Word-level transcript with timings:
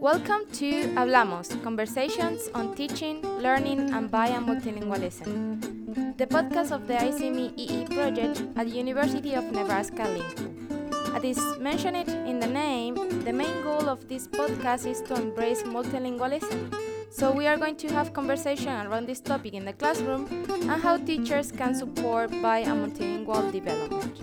Welcome 0.00 0.50
to 0.54 0.88
Hablamos, 0.96 1.62
conversations 1.62 2.48
on 2.54 2.74
teaching, 2.74 3.22
learning, 3.38 3.92
and 3.92 4.10
bi-multilingualism, 4.10 6.16
the 6.16 6.26
podcast 6.26 6.72
of 6.72 6.88
the 6.88 6.94
ICME 6.94 7.52
EE 7.56 7.84
project 7.86 8.42
at 8.56 8.66
the 8.66 8.74
University 8.74 9.34
of 9.34 9.44
Nebraska 9.52 10.02
Lincoln. 10.02 10.90
As 11.14 11.22
is 11.22 11.58
mentioned 11.58 12.08
in 12.26 12.40
the 12.40 12.46
name, 12.46 12.94
the 13.24 13.32
main 13.32 13.62
goal 13.62 13.88
of 13.88 14.08
this 14.08 14.26
podcast 14.26 14.86
is 14.86 15.00
to 15.02 15.14
embrace 15.14 15.62
multilingualism. 15.62 16.89
So 17.12 17.32
we 17.32 17.48
are 17.48 17.56
going 17.56 17.74
to 17.78 17.88
have 17.92 18.12
conversation 18.12 18.86
around 18.86 19.06
this 19.06 19.18
topic 19.18 19.54
in 19.54 19.64
the 19.64 19.72
classroom 19.72 20.28
and 20.48 20.80
how 20.80 20.96
teachers 20.96 21.50
can 21.50 21.74
support 21.74 22.30
bi 22.40 22.60
and 22.60 22.86
multilingual 22.86 23.50
development. 23.50 24.22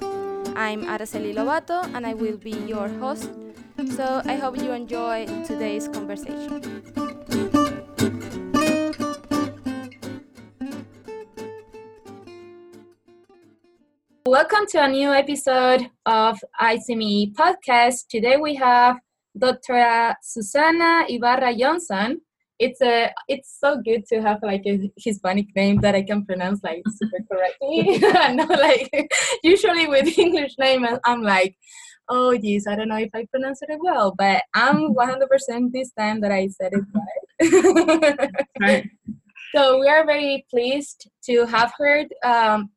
I'm 0.55 0.85
Araceli 0.85 1.35
Lobato 1.35 1.83
and 1.93 2.07
I 2.07 2.13
will 2.13 2.37
be 2.37 2.51
your 2.51 2.87
host 2.87 3.29
so 3.91 4.21
I 4.23 4.35
hope 4.37 4.57
you 4.57 4.71
enjoy 4.71 5.25
today's 5.43 5.89
conversation. 5.89 6.63
Welcome 14.25 14.65
to 14.71 14.83
a 14.83 14.87
new 14.87 15.11
episode 15.11 15.89
of 16.05 16.39
ICME 16.61 17.33
podcast. 17.35 18.07
Today 18.09 18.37
we 18.37 18.55
have 18.55 18.95
Dr. 19.37 20.15
Susana 20.21 21.03
Ibarra 21.09 21.53
Johnson. 21.53 22.21
It's 22.59 22.81
a 22.81 23.13
it's 23.27 23.57
so 23.59 23.81
good 23.81 24.05
to 24.07 24.21
have 24.21 24.39
like 24.41 24.63
a 24.65 24.91
Hispanic 24.97 25.55
name 25.55 25.79
that 25.81 25.95
I 25.95 26.01
can 26.01 26.25
pronounce 26.25 26.63
like 26.63 26.81
super 26.89 27.23
correctly. 27.31 27.99
no, 28.35 28.45
like 28.45 28.89
usually 29.43 29.87
with 29.87 30.17
English 30.17 30.55
name 30.57 30.85
I'm 31.05 31.21
like 31.21 31.55
oh 32.09 32.37
geez, 32.37 32.67
I 32.67 32.75
don't 32.75 32.87
know 32.87 32.97
if 32.97 33.09
I 33.13 33.25
pronounced 33.31 33.65
it 33.67 33.79
well, 33.81 34.13
but 34.17 34.43
I'm 34.53 34.93
100% 34.93 35.71
this 35.71 35.91
time 35.91 36.21
that 36.21 36.31
I 36.31 36.47
said 36.47 36.73
it 36.73 36.85
right. 36.93 38.31
right. 38.61 38.89
So 39.55 39.79
we 39.79 39.87
are 39.87 40.05
very 40.05 40.45
pleased 40.49 41.09
to 41.23 41.45
have 41.45 41.71
her 41.77 42.03
um, 42.23 42.69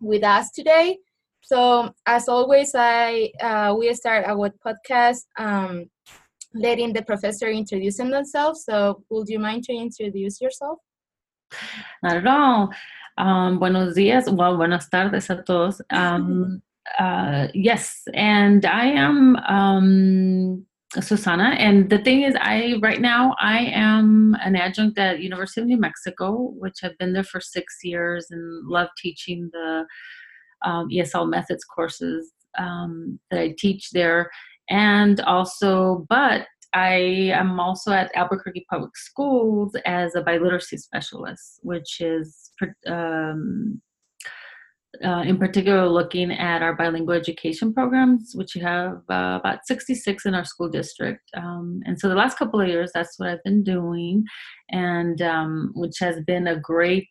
with 0.00 0.22
us 0.22 0.52
today. 0.52 0.98
So 1.42 1.92
as 2.06 2.28
always, 2.28 2.74
I 2.76 3.32
uh, 3.40 3.74
we 3.76 3.92
start 3.94 4.24
our 4.26 4.50
podcast 4.64 5.26
um, 5.36 5.90
letting 6.54 6.92
the 6.92 7.02
professor 7.02 7.48
introduce 7.48 7.96
themselves. 7.96 8.64
So 8.64 9.02
would 9.10 9.28
you 9.28 9.38
mind 9.38 9.64
to 9.64 9.72
introduce 9.72 10.40
yourself? 10.40 10.78
Not 12.02 12.16
at 12.16 12.26
all. 12.26 12.70
Um, 13.18 13.58
buenos 13.58 13.94
días, 13.94 14.34
well, 14.34 14.56
buenas 14.56 14.88
tardes 14.88 15.28
a 15.28 15.42
todos. 15.42 15.82
Um, 15.90 16.62
uh, 16.98 17.48
yes, 17.52 18.02
and 18.14 18.64
I 18.64 18.86
am 18.86 19.36
um, 19.36 20.66
Susana. 21.00 21.54
And 21.58 21.88
the 21.88 21.98
thing 21.98 22.22
is, 22.22 22.34
I 22.40 22.78
right 22.82 23.00
now 23.00 23.34
I 23.40 23.60
am 23.66 24.36
an 24.42 24.56
adjunct 24.56 24.98
at 24.98 25.20
University 25.20 25.60
of 25.60 25.66
New 25.66 25.78
Mexico, 25.78 26.52
which 26.58 26.78
I've 26.82 26.98
been 26.98 27.12
there 27.12 27.24
for 27.24 27.40
six 27.40 27.78
years 27.82 28.26
and 28.30 28.66
love 28.66 28.88
teaching 28.98 29.50
the 29.52 29.86
um, 30.64 30.88
ESL 30.88 31.28
methods 31.28 31.64
courses 31.64 32.32
um, 32.58 33.18
that 33.30 33.40
I 33.40 33.54
teach 33.56 33.90
there. 33.90 34.30
And 34.70 35.20
also, 35.20 36.06
but 36.08 36.46
I 36.74 37.30
am 37.34 37.60
also 37.60 37.92
at 37.92 38.14
Albuquerque 38.14 38.66
Public 38.70 38.96
Schools 38.96 39.74
as 39.84 40.14
a 40.14 40.22
biliteracy 40.22 40.78
specialist, 40.78 41.60
which 41.62 42.00
is 42.00 42.50
um, 42.86 43.82
uh, 45.04 45.22
in 45.26 45.38
particular 45.38 45.88
looking 45.88 46.30
at 46.30 46.62
our 46.62 46.74
bilingual 46.74 47.14
education 47.14 47.72
programs, 47.72 48.32
which 48.34 48.54
you 48.54 48.62
have 48.62 49.02
uh, 49.10 49.38
about 49.40 49.66
66 49.66 50.26
in 50.26 50.34
our 50.34 50.44
school 50.44 50.68
district. 50.68 51.22
Um, 51.34 51.80
and 51.84 51.98
so 51.98 52.08
the 52.08 52.14
last 52.14 52.38
couple 52.38 52.60
of 52.60 52.68
years, 52.68 52.90
that's 52.94 53.18
what 53.18 53.30
I've 53.30 53.44
been 53.44 53.64
doing, 53.64 54.24
and 54.70 55.20
um, 55.22 55.72
which 55.74 55.96
has 56.00 56.20
been 56.26 56.46
a 56.46 56.60
great 56.60 57.08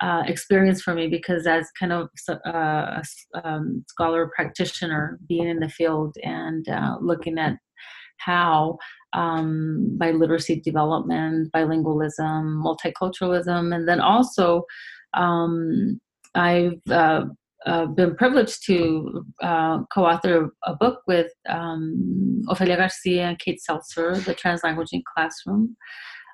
uh, 0.00 0.22
experience 0.26 0.80
for 0.80 0.94
me 0.94 1.08
because 1.08 1.46
as 1.46 1.68
kind 1.78 1.92
of 1.92 2.08
uh, 2.28 2.38
a 2.46 3.02
um, 3.44 3.84
scholar 3.88 4.30
practitioner, 4.34 5.18
being 5.28 5.48
in 5.48 5.60
the 5.60 5.68
field 5.68 6.16
and 6.22 6.68
uh, 6.68 6.96
looking 7.00 7.38
at 7.38 7.56
how 8.18 8.78
um, 9.12 9.96
biliteracy 10.00 10.62
development, 10.62 11.50
bilingualism, 11.52 12.62
multiculturalism, 12.62 13.74
and 13.74 13.88
then 13.88 14.00
also 14.00 14.64
um, 15.14 16.00
I've 16.34 16.80
uh, 16.90 17.24
uh, 17.66 17.86
been 17.86 18.14
privileged 18.14 18.64
to 18.66 19.24
uh, 19.42 19.80
co-author 19.92 20.50
a 20.64 20.76
book 20.76 21.00
with 21.06 21.32
um, 21.48 22.42
Ofelia 22.48 22.76
Garcia 22.76 23.28
and 23.28 23.38
Kate 23.38 23.60
Seltzer, 23.60 24.16
The 24.20 24.34
Translanguaging 24.34 25.02
Classroom, 25.12 25.76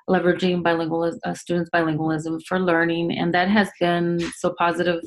leveraging 0.09 0.63
bilingual 0.63 1.17
uh, 1.23 1.33
students' 1.33 1.69
bilingualism 1.69 2.41
for 2.47 2.59
learning, 2.59 3.17
and 3.17 3.33
that 3.33 3.49
has 3.49 3.69
been 3.79 4.19
so 4.37 4.53
positive 4.57 5.01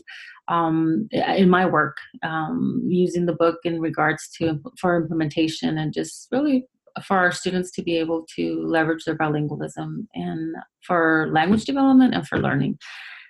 um, 0.49 1.09
in 1.13 1.49
my 1.49 1.67
work, 1.67 1.99
um, 2.23 2.83
using 2.87 3.27
the 3.27 3.35
book 3.35 3.59
in 3.65 3.81
regards 3.81 4.29
to 4.39 4.61
for 4.81 4.97
implementation 4.97 5.79
and 5.79 5.93
just 5.93 6.29
really 6.33 6.67
for 7.05 7.17
our 7.17 7.31
students 7.31 7.71
to 7.73 7.83
be 7.83 7.97
able 7.97 8.27
to 8.37 8.65
leverage 8.67 9.05
their 9.05 9.17
bilingualism 9.17 10.07
and 10.15 10.57
for 10.83 11.29
language 11.33 11.65
development 11.65 12.15
and 12.15 12.27
for 12.27 12.39
learning. 12.39 12.79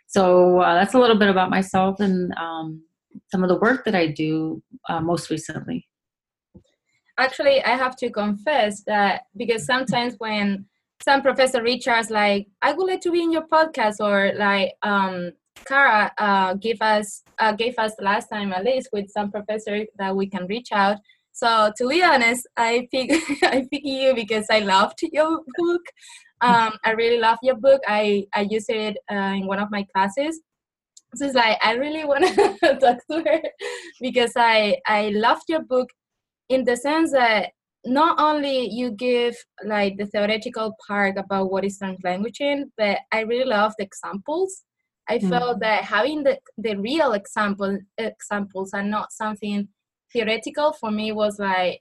So 0.06 0.60
uh, 0.60 0.74
that's 0.74 0.94
a 0.94 0.98
little 0.98 1.18
bit 1.18 1.28
about 1.28 1.50
myself 1.50 2.00
and 2.00 2.32
um, 2.38 2.82
some 3.30 3.42
of 3.42 3.48
the 3.48 3.58
work 3.58 3.84
that 3.84 3.94
I 3.94 4.06
do 4.06 4.62
uh, 4.88 5.00
most 5.00 5.28
recently. 5.28 5.86
Actually, 7.18 7.62
I 7.64 7.76
have 7.76 7.96
to 7.96 8.10
confess 8.10 8.84
that 8.84 9.22
because 9.36 9.66
sometimes 9.66 10.14
when 10.18 10.66
some 11.02 11.22
professor 11.22 11.62
reaches 11.62 12.10
like, 12.10 12.48
I 12.62 12.72
would 12.72 12.86
like 12.86 13.00
to 13.02 13.12
be 13.12 13.22
in 13.22 13.32
your 13.32 13.46
podcast, 13.46 13.96
or 14.00 14.32
like 14.36 14.72
um, 14.82 15.32
Cara 15.66 16.12
uh, 16.18 16.54
give 16.54 16.80
us 16.80 17.22
uh, 17.38 17.52
gave 17.52 17.78
us 17.78 17.92
last 18.00 18.28
time 18.28 18.52
a 18.52 18.62
list 18.62 18.88
with 18.92 19.10
some 19.10 19.30
professor 19.30 19.84
that 19.98 20.14
we 20.14 20.26
can 20.28 20.46
reach 20.46 20.72
out. 20.72 20.98
So 21.32 21.72
to 21.76 21.88
be 21.88 22.02
honest, 22.02 22.46
I 22.56 22.88
pick 22.90 23.10
I 23.42 23.66
pick 23.70 23.84
you 23.84 24.14
because 24.14 24.46
I 24.50 24.60
loved 24.60 24.98
your 25.12 25.40
book. 25.56 25.82
Um, 26.40 26.76
I 26.84 26.92
really 26.92 27.18
love 27.18 27.38
your 27.42 27.56
book. 27.56 27.80
I, 27.88 28.24
I 28.32 28.42
use 28.48 28.66
it 28.68 28.96
uh, 29.10 29.34
in 29.36 29.46
one 29.48 29.58
of 29.58 29.72
my 29.72 29.84
classes. 29.92 30.40
So 31.14 31.26
it's 31.26 31.34
like 31.34 31.58
I 31.62 31.72
really 31.72 32.04
want 32.04 32.26
to 32.26 32.78
talk 32.80 32.98
to 33.10 33.22
her 33.24 33.42
because 34.00 34.32
I 34.36 34.78
I 34.86 35.10
loved 35.10 35.44
your 35.48 35.62
book 35.62 35.88
in 36.48 36.64
the 36.64 36.76
sense 36.76 37.12
that 37.12 37.50
not 37.84 38.20
only 38.20 38.68
you 38.70 38.90
give 38.90 39.36
like 39.64 39.96
the 39.96 40.06
theoretical 40.06 40.74
part 40.86 41.16
about 41.16 41.50
what 41.50 41.64
is 41.64 41.78
translanguaging, 41.78 42.64
but 42.76 42.98
I 43.12 43.20
really 43.20 43.44
love 43.44 43.72
the 43.78 43.84
examples. 43.84 44.64
I 45.08 45.18
mm. 45.18 45.28
felt 45.28 45.60
that 45.60 45.84
having 45.84 46.22
the, 46.22 46.38
the 46.58 46.76
real 46.76 47.12
example 47.12 47.78
examples 47.96 48.72
and 48.74 48.90
not 48.90 49.12
something 49.12 49.68
theoretical 50.12 50.72
for 50.72 50.90
me 50.90 51.12
was 51.12 51.38
like 51.38 51.80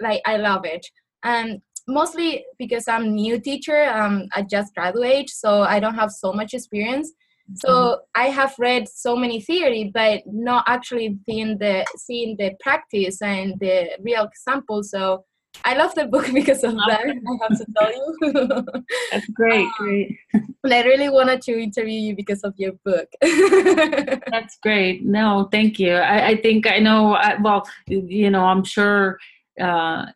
like 0.00 0.20
I 0.26 0.36
love 0.36 0.64
it. 0.64 0.86
And 1.24 1.60
mostly 1.88 2.44
because 2.58 2.86
I'm 2.86 3.14
new 3.14 3.40
teacher. 3.40 3.84
Um, 3.84 4.28
I 4.34 4.42
just 4.42 4.74
graduate, 4.74 5.30
so 5.30 5.62
I 5.62 5.80
don't 5.80 5.94
have 5.94 6.10
so 6.10 6.32
much 6.32 6.54
experience. 6.54 7.12
So 7.56 7.68
mm-hmm. 7.68 8.22
I 8.22 8.26
have 8.28 8.54
read 8.58 8.88
so 8.88 9.16
many 9.16 9.40
theory, 9.40 9.90
but 9.92 10.22
not 10.26 10.64
actually 10.68 11.18
seeing 11.24 11.56
the 11.58 11.86
seeing 11.96 12.36
the 12.38 12.52
practice 12.60 13.22
and 13.22 13.54
the 13.58 13.90
real 14.02 14.24
example. 14.24 14.82
So 14.82 15.24
I 15.64 15.76
love 15.76 15.94
the 15.94 16.06
book 16.06 16.26
because 16.34 16.64
of 16.64 16.74
that. 16.74 17.00
I 17.00 17.36
have 17.42 17.58
to 17.58 17.66
tell 17.76 17.92
you. 17.92 18.84
That's 19.10 19.28
great, 19.30 19.66
um, 19.66 19.72
great. 19.78 20.18
I 20.64 20.82
really 20.82 21.08
wanted 21.08 21.42
to 21.42 21.62
interview 21.62 22.00
you 22.00 22.16
because 22.16 22.42
of 22.44 22.54
your 22.56 22.72
book. 22.84 23.08
That's 23.20 24.58
great. 24.62 25.04
No, 25.04 25.48
thank 25.50 25.78
you. 25.78 25.94
I, 25.94 26.28
I 26.28 26.36
think 26.40 26.66
I 26.66 26.78
know. 26.78 27.14
I, 27.14 27.40
well, 27.40 27.68
you 27.86 28.30
know, 28.30 28.44
I'm 28.44 28.64
sure 28.64 29.18
uh, 29.60 30.06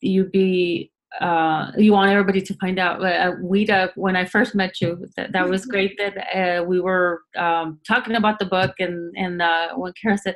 you'd 0.00 0.32
be 0.32 0.92
uh, 1.20 1.70
you 1.76 1.92
want 1.92 2.10
everybody 2.10 2.40
to 2.40 2.54
find 2.54 2.78
out. 2.78 3.04
Uh, 3.04 3.36
WIDA, 3.36 3.92
when 3.94 4.16
I 4.16 4.24
first 4.24 4.54
met 4.54 4.80
you, 4.80 5.08
that, 5.16 5.32
that 5.32 5.48
was 5.48 5.64
great 5.64 5.96
that 5.98 6.16
uh, 6.34 6.64
we 6.64 6.80
were 6.80 7.22
um, 7.36 7.78
talking 7.86 8.16
about 8.16 8.38
the 8.38 8.46
book, 8.46 8.74
and 8.78 9.14
and 9.16 9.40
uh, 9.40 9.74
when 9.74 9.92
Kara 10.00 10.18
said, 10.18 10.34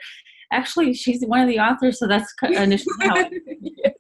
actually, 0.53 0.95
she's 0.95 1.25
one 1.25 1.41
of 1.41 1.49
the 1.49 1.59
authors, 1.59 1.99
so 1.99 2.07
that's 2.07 2.33
initial 2.43 2.93
help. 3.01 3.29
yes. 3.61 3.95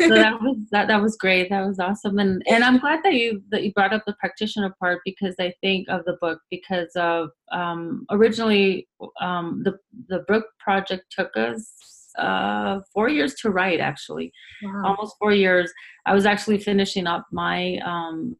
So 0.00 0.08
that 0.08 0.40
was 0.40 0.56
that 0.72 0.88
that 0.88 1.00
was 1.00 1.16
great. 1.16 1.50
That 1.50 1.66
was 1.66 1.78
awesome, 1.78 2.18
and 2.18 2.42
and 2.48 2.64
I'm 2.64 2.78
glad 2.78 3.00
that 3.04 3.14
you 3.14 3.42
that 3.50 3.62
you 3.62 3.72
brought 3.72 3.92
up 3.92 4.02
the 4.06 4.14
practitioner 4.14 4.74
part 4.80 5.00
because 5.04 5.34
I 5.38 5.52
think 5.60 5.88
of 5.88 6.04
the 6.04 6.16
book 6.20 6.40
because 6.50 6.90
of 6.96 7.30
um, 7.52 8.04
originally 8.10 8.88
um, 9.20 9.62
the 9.64 9.78
the 10.08 10.24
book 10.26 10.46
project 10.58 11.04
took 11.16 11.36
us 11.36 11.72
uh, 12.18 12.80
four 12.92 13.08
years 13.08 13.34
to 13.34 13.50
write, 13.50 13.80
actually, 13.80 14.32
wow. 14.62 14.82
almost 14.86 15.16
four 15.18 15.32
years. 15.32 15.72
I 16.06 16.14
was 16.14 16.26
actually 16.26 16.58
finishing 16.58 17.06
up 17.06 17.26
my 17.32 17.78
um, 17.84 18.36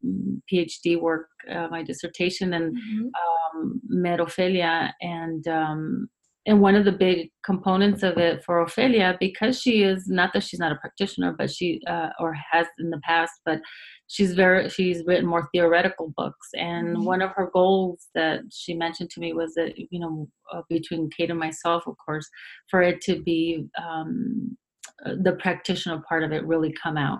PhD 0.51 0.99
work, 0.99 1.29
uh, 1.49 1.67
my 1.69 1.83
dissertation, 1.83 2.53
and 2.53 2.75
mm-hmm. 2.75 3.57
um, 3.57 3.81
met 3.87 4.19
Ofelia, 4.19 4.91
and 5.01 5.47
um, 5.47 6.09
and 6.45 6.59
one 6.59 6.75
of 6.75 6.83
the 6.83 6.91
big 6.91 7.29
components 7.45 8.03
of 8.03 8.17
it 8.17 8.43
for 8.43 8.65
Ofelia, 8.65 9.17
because 9.19 9.61
she 9.61 9.83
is 9.83 10.07
not 10.07 10.33
that 10.33 10.43
she's 10.43 10.59
not 10.59 10.73
a 10.73 10.75
practitioner, 10.75 11.33
but 11.37 11.49
she 11.49 11.79
uh, 11.87 12.09
or 12.19 12.35
has 12.51 12.67
in 12.79 12.89
the 12.89 12.99
past, 13.03 13.31
but 13.45 13.59
she's 14.07 14.33
very 14.33 14.69
she's 14.69 15.03
written 15.05 15.25
more 15.25 15.47
theoretical 15.53 16.13
books. 16.17 16.49
And 16.53 16.97
mm-hmm. 16.97 17.05
one 17.05 17.21
of 17.21 17.31
her 17.31 17.49
goals 17.53 18.07
that 18.13 18.41
she 18.51 18.73
mentioned 18.73 19.09
to 19.11 19.21
me 19.21 19.33
was 19.33 19.53
that 19.53 19.73
you 19.77 19.99
know 19.99 20.27
uh, 20.53 20.61
between 20.69 21.09
Kate 21.15 21.29
and 21.29 21.39
myself, 21.39 21.83
of 21.87 21.95
course, 22.05 22.27
for 22.69 22.81
it 22.81 22.99
to 23.01 23.21
be 23.21 23.65
um, 23.81 24.57
the 25.05 25.37
practitioner 25.39 26.01
part 26.07 26.23
of 26.23 26.33
it 26.33 26.45
really 26.45 26.73
come 26.81 26.97
out 26.97 27.19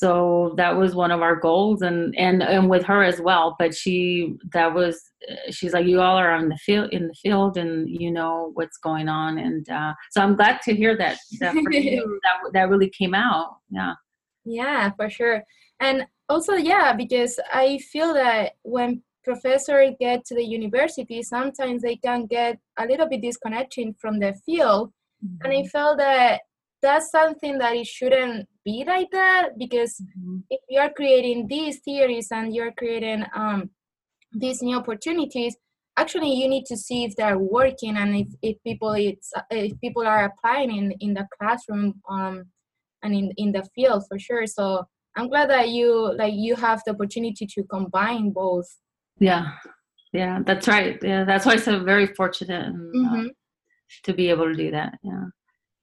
so 0.00 0.54
that 0.56 0.74
was 0.74 0.94
one 0.94 1.10
of 1.10 1.20
our 1.20 1.36
goals 1.36 1.82
and 1.82 2.14
and 2.16 2.42
and 2.42 2.70
with 2.70 2.82
her 2.84 3.02
as 3.02 3.20
well 3.20 3.54
but 3.58 3.74
she 3.74 4.34
that 4.54 4.72
was 4.72 5.10
she's 5.50 5.74
like 5.74 5.86
you 5.86 6.00
all 6.00 6.16
are 6.16 6.32
on 6.32 6.48
the 6.48 6.56
field 6.56 6.88
in 6.90 7.06
the 7.08 7.14
field 7.14 7.58
and 7.58 7.88
you 7.88 8.10
know 8.10 8.50
what's 8.54 8.78
going 8.78 9.08
on 9.08 9.36
and 9.36 9.68
uh, 9.68 9.92
so 10.10 10.22
i'm 10.22 10.36
glad 10.36 10.58
to 10.62 10.74
hear 10.74 10.96
that 10.96 11.18
that 11.38 11.52
for 11.52 11.72
you 11.72 12.18
that 12.24 12.52
that 12.54 12.68
really 12.70 12.88
came 12.88 13.14
out 13.14 13.56
yeah 13.70 13.92
yeah 14.46 14.90
for 14.96 15.10
sure 15.10 15.42
and 15.80 16.06
also 16.30 16.54
yeah 16.54 16.94
because 16.94 17.38
i 17.52 17.78
feel 17.92 18.14
that 18.14 18.52
when 18.62 19.02
professors 19.22 19.90
get 20.00 20.24
to 20.24 20.34
the 20.34 20.42
university 20.58 21.22
sometimes 21.22 21.82
they 21.82 21.96
can 21.96 22.24
get 22.24 22.58
a 22.78 22.86
little 22.86 23.06
bit 23.06 23.20
disconnected 23.20 23.94
from 24.00 24.18
the 24.18 24.32
field 24.46 24.90
mm-hmm. 25.22 25.44
and 25.44 25.52
i 25.52 25.56
mm-hmm. 25.56 25.68
felt 25.68 25.98
that 25.98 26.40
that's 26.80 27.10
something 27.10 27.58
that 27.58 27.76
it 27.76 27.86
shouldn't 27.86 28.48
be 28.64 28.84
like 28.86 29.10
that 29.12 29.58
because 29.58 30.00
mm-hmm. 30.00 30.38
if 30.50 30.60
you're 30.68 30.90
creating 30.90 31.46
these 31.48 31.80
theories 31.80 32.28
and 32.30 32.54
you're 32.54 32.72
creating 32.72 33.24
um, 33.34 33.70
these 34.32 34.62
new 34.62 34.76
opportunities 34.76 35.56
actually 35.96 36.32
you 36.32 36.48
need 36.48 36.64
to 36.66 36.76
see 36.76 37.04
if 37.04 37.14
they're 37.16 37.38
working 37.38 37.96
and 37.96 38.16
if, 38.16 38.28
if 38.42 38.56
people 38.64 38.92
it's 38.92 39.32
if 39.50 39.78
people 39.80 40.06
are 40.06 40.24
applying 40.24 40.74
in 40.76 40.92
in 41.00 41.14
the 41.14 41.26
classroom 41.38 41.94
um, 42.08 42.44
and 43.02 43.14
in 43.14 43.32
in 43.36 43.52
the 43.52 43.64
field 43.74 44.04
for 44.08 44.18
sure. 44.18 44.46
So 44.46 44.84
i'm 45.16 45.28
glad 45.28 45.50
that 45.50 45.70
you 45.70 46.14
like 46.16 46.34
you 46.34 46.54
have 46.54 46.80
the 46.84 46.92
opportunity 46.92 47.46
to 47.54 47.62
combine 47.64 48.30
both. 48.30 48.68
Yeah. 49.18 49.52
Yeah 50.12 50.40
that's 50.44 50.68
right. 50.68 50.98
Yeah 51.02 51.24
that's 51.24 51.44
why 51.46 51.56
i'm 51.66 51.84
very 51.84 52.06
fortunate 52.06 52.66
and, 52.66 52.78
uh, 52.94 52.98
mm-hmm. 52.98 53.26
uh, 53.26 53.30
to 54.04 54.12
be 54.12 54.30
able 54.30 54.46
to 54.46 54.54
do 54.54 54.70
that. 54.70 54.98
Yeah 55.02 55.26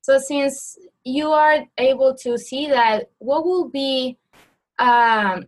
so 0.08 0.18
since 0.20 0.78
you 1.04 1.32
are 1.32 1.66
able 1.78 2.16
to 2.16 2.38
see 2.38 2.68
that, 2.68 3.10
what 3.18 3.44
will 3.44 3.68
be, 3.68 4.18
um, 4.80 5.48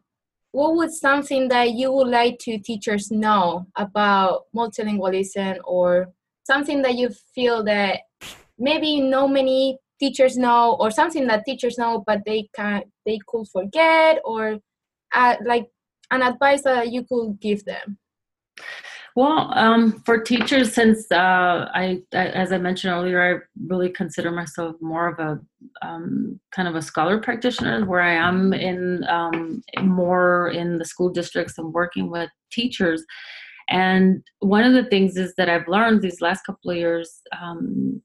what 0.52 0.76
would 0.76 0.92
something 0.92 1.48
that 1.48 1.76
you 1.76 1.94
would 1.94 2.10
like 2.10 2.38
to 2.40 2.60
teachers 2.60 3.10
know 3.10 3.66
about 3.78 4.48
multilingualism 4.54 5.60
or 5.64 6.10
something 6.44 6.82
that 6.82 6.96
you 6.96 7.10
feel 7.34 7.64
that 7.64 8.02
maybe 8.58 9.00
no 9.00 9.30
many 9.30 9.78
teachers 9.98 10.36
know 10.36 10.76
or 10.78 10.92
something 10.92 11.26
that 11.28 11.46
teachers 11.46 11.78
know 11.78 12.04
but 12.06 12.20
they 12.26 12.50
can 12.54 12.84
they 13.06 13.18
could 13.28 13.48
forget 13.48 14.20
or 14.26 14.58
uh, 15.14 15.36
like 15.46 15.68
an 16.12 16.22
advice 16.22 16.64
that 16.64 16.92
you 16.92 17.06
could 17.06 17.40
give 17.40 17.64
them 17.64 17.98
well, 19.20 19.52
um, 19.54 20.02
for 20.06 20.18
teachers, 20.18 20.72
since 20.72 21.12
uh, 21.12 21.70
I, 21.74 22.02
I, 22.14 22.28
as 22.28 22.54
I 22.54 22.58
mentioned 22.58 22.94
earlier, 22.94 23.22
I 23.22 23.40
really 23.68 23.90
consider 23.90 24.32
myself 24.32 24.78
more 24.80 25.10
of 25.10 25.20
a 25.20 25.86
um, 25.86 26.40
kind 26.56 26.70
of 26.70 26.76
a 26.76 26.82
scholar 26.82 27.20
practitioner, 27.20 27.86
where 27.86 28.00
I 28.00 28.14
am 28.14 28.54
in 28.54 29.04
um, 29.10 29.62
more 29.82 30.52
in 30.52 30.78
the 30.78 30.86
school 30.86 31.10
districts 31.10 31.58
and 31.58 31.74
working 31.74 32.10
with 32.10 32.30
teachers. 32.50 33.04
And 33.68 34.24
one 34.40 34.64
of 34.64 34.72
the 34.72 34.90
things 34.90 35.18
is 35.18 35.34
that 35.36 35.50
I've 35.50 35.68
learned 35.68 36.02
these 36.02 36.22
last 36.22 36.46
couple 36.46 36.72
of 36.72 36.78
years 36.78 37.20
um, 37.42 38.02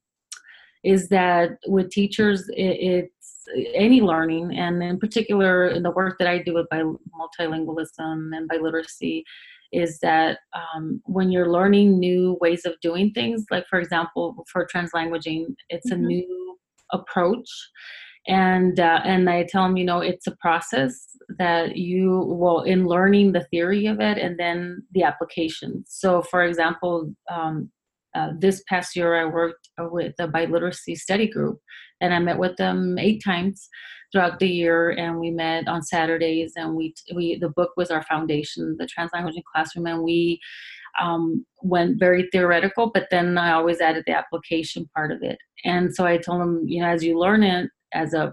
is 0.82 1.08
that 1.10 1.58
with 1.68 1.90
teachers, 1.90 2.48
it, 2.48 2.76
it's 2.90 3.46
any 3.72 4.00
learning, 4.00 4.58
and 4.58 4.82
in 4.82 4.98
particular 4.98 5.68
in 5.68 5.84
the 5.84 5.92
work 5.92 6.18
that 6.18 6.26
I 6.26 6.38
do 6.38 6.54
with 6.54 6.66
multilingualism 6.72 8.36
and 8.36 8.50
biliteracy 8.50 9.22
is 9.74 9.98
that 10.00 10.38
um, 10.54 11.00
when 11.04 11.30
you're 11.30 11.50
learning 11.50 11.98
new 11.98 12.38
ways 12.40 12.64
of 12.64 12.74
doing 12.80 13.10
things, 13.12 13.44
like 13.50 13.66
for 13.68 13.78
example, 13.78 14.44
for 14.52 14.66
translanguaging, 14.72 15.46
it's 15.68 15.90
mm-hmm. 15.90 16.04
a 16.04 16.06
new 16.06 16.56
approach. 16.92 17.48
And 18.26 18.80
uh, 18.80 19.00
and 19.04 19.28
I 19.28 19.44
tell 19.44 19.64
them, 19.64 19.76
you 19.76 19.84
know, 19.84 20.00
it's 20.00 20.26
a 20.26 20.36
process 20.40 20.98
that 21.38 21.76
you 21.76 22.24
well 22.26 22.62
in 22.62 22.86
learning 22.86 23.32
the 23.32 23.44
theory 23.50 23.86
of 23.86 24.00
it 24.00 24.16
and 24.16 24.38
then 24.38 24.82
the 24.92 25.02
application. 25.02 25.84
So, 25.86 26.22
for 26.22 26.42
example, 26.42 27.12
um, 27.30 27.70
uh, 28.14 28.30
this 28.38 28.62
past 28.68 28.96
year 28.96 29.14
I 29.14 29.26
worked 29.26 29.68
with 29.78 30.14
a 30.18 30.28
biliteracy 30.28 30.96
study 30.96 31.28
group, 31.28 31.58
and 32.00 32.14
I 32.14 32.18
met 32.18 32.38
with 32.38 32.56
them 32.56 32.96
eight 32.98 33.22
times 33.22 33.68
throughout 34.14 34.38
the 34.38 34.48
year 34.48 34.90
and 34.90 35.18
we 35.18 35.30
met 35.30 35.66
on 35.66 35.82
saturdays 35.82 36.52
and 36.54 36.76
we 36.76 36.94
we 37.16 37.36
the 37.40 37.48
book 37.48 37.72
was 37.76 37.90
our 37.90 38.04
foundation 38.04 38.76
the 38.78 38.86
translanguage 38.86 39.42
classroom 39.52 39.86
and 39.86 40.02
we 40.02 40.38
um, 41.02 41.44
went 41.62 41.98
very 41.98 42.28
theoretical 42.30 42.92
but 42.94 43.08
then 43.10 43.36
i 43.36 43.50
always 43.50 43.80
added 43.80 44.04
the 44.06 44.16
application 44.16 44.88
part 44.94 45.10
of 45.10 45.18
it 45.22 45.36
and 45.64 45.92
so 45.92 46.06
i 46.06 46.16
told 46.16 46.40
them 46.40 46.62
you 46.64 46.80
know 46.80 46.88
as 46.88 47.02
you 47.02 47.18
learn 47.18 47.42
it 47.42 47.68
as 47.92 48.14
a 48.14 48.32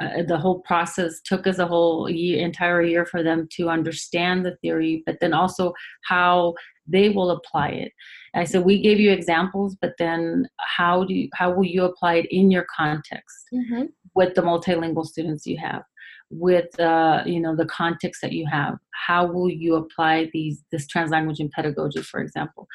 uh, 0.00 0.22
the 0.26 0.38
whole 0.38 0.60
process 0.60 1.20
took 1.24 1.46
us 1.46 1.58
a 1.58 1.66
whole 1.66 2.08
year, 2.08 2.44
entire 2.44 2.82
year 2.82 3.04
for 3.04 3.22
them 3.22 3.48
to 3.50 3.68
understand 3.68 4.44
the 4.44 4.56
theory, 4.62 5.02
but 5.04 5.16
then 5.20 5.32
also 5.32 5.72
how 6.04 6.54
they 6.86 7.08
will 7.08 7.30
apply 7.30 7.68
it. 7.68 7.92
I 8.34 8.44
said 8.44 8.64
we 8.64 8.80
gave 8.80 9.00
you 9.00 9.10
examples, 9.10 9.76
but 9.80 9.94
then 9.98 10.48
how 10.58 11.04
do 11.04 11.14
you, 11.14 11.28
how 11.34 11.52
will 11.52 11.66
you 11.66 11.84
apply 11.84 12.14
it 12.16 12.26
in 12.30 12.50
your 12.50 12.66
context 12.74 13.46
mm-hmm. 13.52 13.86
with 14.14 14.34
the 14.34 14.42
multilingual 14.42 15.04
students 15.04 15.46
you 15.46 15.58
have? 15.58 15.82
With 16.30 16.78
uh, 16.78 17.22
you 17.26 17.40
know 17.40 17.56
the 17.56 17.66
context 17.66 18.20
that 18.22 18.32
you 18.32 18.46
have. 18.50 18.78
How 19.06 19.24
will 19.26 19.50
you 19.50 19.76
apply 19.76 20.30
these 20.32 20.62
this 20.70 20.86
translanguage 20.86 21.40
in 21.40 21.50
pedagogy 21.54 22.02
for 22.02 22.20
example? 22.20 22.66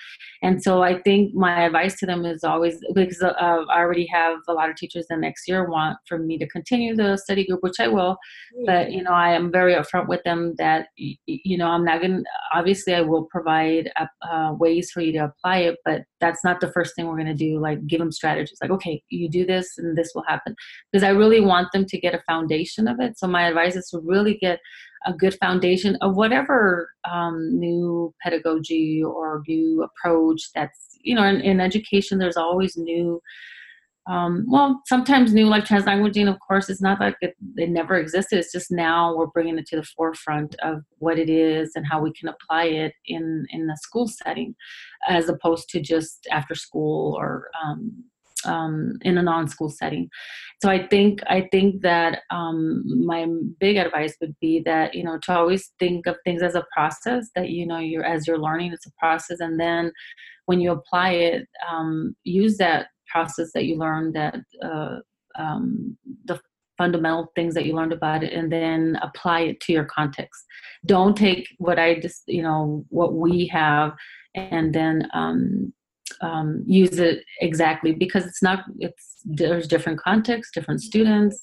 And 0.41 0.61
so 0.61 0.81
i 0.81 0.99
think 1.01 1.33
my 1.33 1.65
advice 1.65 1.97
to 1.99 2.05
them 2.05 2.25
is 2.25 2.43
always 2.43 2.79
because 2.93 3.21
uh, 3.21 3.33
i 3.39 3.79
already 3.79 4.07
have 4.07 4.39
a 4.47 4.53
lot 4.53 4.69
of 4.69 4.75
teachers 4.75 5.05
that 5.09 5.19
next 5.19 5.47
year 5.47 5.69
want 5.69 5.97
for 6.07 6.17
me 6.17 6.37
to 6.37 6.47
continue 6.47 6.95
the 6.95 7.17
study 7.17 7.45
group 7.45 7.61
which 7.61 7.79
i 7.79 7.87
will. 7.87 8.17
But 8.65 8.91
you 8.91 9.03
know 9.03 9.11
i 9.11 9.31
am 9.33 9.51
very 9.51 9.73
upfront 9.73 10.07
with 10.07 10.23
them 10.23 10.55
that 10.57 10.87
you 10.97 11.57
know 11.57 11.67
i'm 11.67 11.85
not 11.85 12.01
going 12.01 12.17
to 12.17 12.23
obviously 12.53 12.93
i 12.93 13.01
will 13.01 13.25
provide 13.25 13.91
uh, 13.99 14.53
ways 14.57 14.91
for 14.91 15.01
you 15.01 15.11
to 15.13 15.25
apply 15.25 15.57
it 15.59 15.77
but 15.85 16.03
that's 16.19 16.43
not 16.43 16.59
the 16.59 16.71
first 16.71 16.95
thing 16.95 17.07
we're 17.07 17.15
going 17.15 17.25
to 17.27 17.33
do 17.33 17.59
like 17.59 17.85
give 17.87 17.99
them 17.99 18.11
strategies 18.11 18.57
like 18.61 18.71
okay 18.71 19.01
you 19.09 19.29
do 19.29 19.45
this 19.45 19.77
and 19.77 19.97
this 19.97 20.11
will 20.13 20.23
happen. 20.27 20.55
Because 20.91 21.03
i 21.03 21.09
really 21.09 21.41
want 21.41 21.71
them 21.71 21.85
to 21.85 21.99
get 21.99 22.13
a 22.13 22.23
foundation 22.27 22.87
of 22.87 22.99
it. 22.99 23.17
So 23.17 23.27
my 23.27 23.44
advice 23.47 23.75
is 23.75 23.89
to 23.89 23.99
really 24.03 24.37
get 24.37 24.59
a 25.05 25.13
good 25.13 25.35
foundation 25.35 25.97
of 26.01 26.15
whatever 26.15 26.89
um, 27.09 27.59
new 27.59 28.13
pedagogy 28.21 29.03
or 29.03 29.43
new 29.47 29.83
approach 29.83 30.41
that's 30.55 30.97
you 31.01 31.15
know 31.15 31.23
in, 31.23 31.41
in 31.41 31.59
education 31.59 32.17
there's 32.17 32.37
always 32.37 32.75
new 32.75 33.21
um, 34.07 34.45
well, 34.47 34.81
sometimes 34.85 35.33
new 35.33 35.47
like 35.47 35.65
translanguaging, 35.65 36.29
of 36.29 36.39
course, 36.39 36.69
it's 36.69 36.81
not 36.81 36.99
like 36.99 37.15
it, 37.21 37.35
it, 37.55 37.71
never 37.71 37.95
existed. 37.95 38.37
It's 38.37 38.51
just 38.51 38.69
now 38.69 39.15
we're 39.15 39.25
bringing 39.27 39.57
it 39.57 39.65
to 39.67 39.77
the 39.77 39.87
forefront 39.97 40.55
of 40.61 40.83
what 40.99 41.17
it 41.17 41.27
is 41.27 41.71
and 41.75 41.87
how 41.87 42.01
we 42.01 42.13
can 42.13 42.29
apply 42.29 42.65
it 42.65 42.93
in 43.07 43.45
in 43.49 43.65
the 43.65 43.75
school 43.81 44.07
setting, 44.07 44.53
as 45.07 45.27
opposed 45.27 45.69
to 45.69 45.81
just 45.81 46.27
after 46.31 46.53
school 46.53 47.15
or 47.17 47.49
um, 47.65 48.03
um, 48.45 48.97
in 49.01 49.17
a 49.17 49.23
non-school 49.23 49.69
setting. 49.69 50.09
So 50.61 50.69
I 50.69 50.87
think 50.87 51.19
I 51.27 51.47
think 51.51 51.81
that 51.81 52.21
um, 52.31 52.83
my 53.05 53.27
big 53.59 53.77
advice 53.77 54.15
would 54.21 54.35
be 54.39 54.61
that 54.65 54.95
you 54.95 55.03
know 55.03 55.19
to 55.23 55.33
always 55.33 55.73
think 55.79 56.07
of 56.07 56.17
things 56.23 56.41
as 56.41 56.55
a 56.55 56.65
process. 56.73 57.29
That 57.35 57.49
you 57.49 57.67
know 57.67 57.79
you're 57.79 58.05
as 58.05 58.27
you're 58.27 58.39
learning, 58.39 58.71
it's 58.73 58.87
a 58.87 58.91
process, 58.99 59.39
and 59.39 59.59
then 59.59 59.91
when 60.45 60.59
you 60.59 60.71
apply 60.71 61.11
it, 61.11 61.47
um, 61.69 62.15
use 62.23 62.57
that 62.57 62.87
process 63.07 63.51
that 63.53 63.65
you 63.65 63.77
learned 63.77 64.15
that 64.15 64.35
uh, 64.63 64.97
um, 65.37 65.97
the 66.25 66.39
fundamental 66.77 67.31
things 67.35 67.53
that 67.53 67.65
you 67.65 67.73
learned 67.73 67.93
about 67.93 68.23
it 68.23 68.33
and 68.33 68.51
then 68.51 68.97
apply 69.01 69.41
it 69.41 69.59
to 69.61 69.71
your 69.71 69.85
context 69.85 70.43
don't 70.85 71.15
take 71.15 71.47
what 71.57 71.79
i 71.79 71.97
just 71.97 72.23
you 72.27 72.41
know 72.41 72.83
what 72.89 73.13
we 73.13 73.47
have 73.47 73.93
and 74.35 74.73
then 74.75 75.07
um, 75.13 75.73
um, 76.21 76.63
use 76.67 76.99
it 76.99 77.23
exactly 77.41 77.93
because 77.93 78.25
it's 78.25 78.43
not 78.43 78.65
it's 78.79 79.21
there's 79.25 79.67
different 79.67 79.99
contexts 79.99 80.53
different 80.53 80.81
students. 80.81 81.41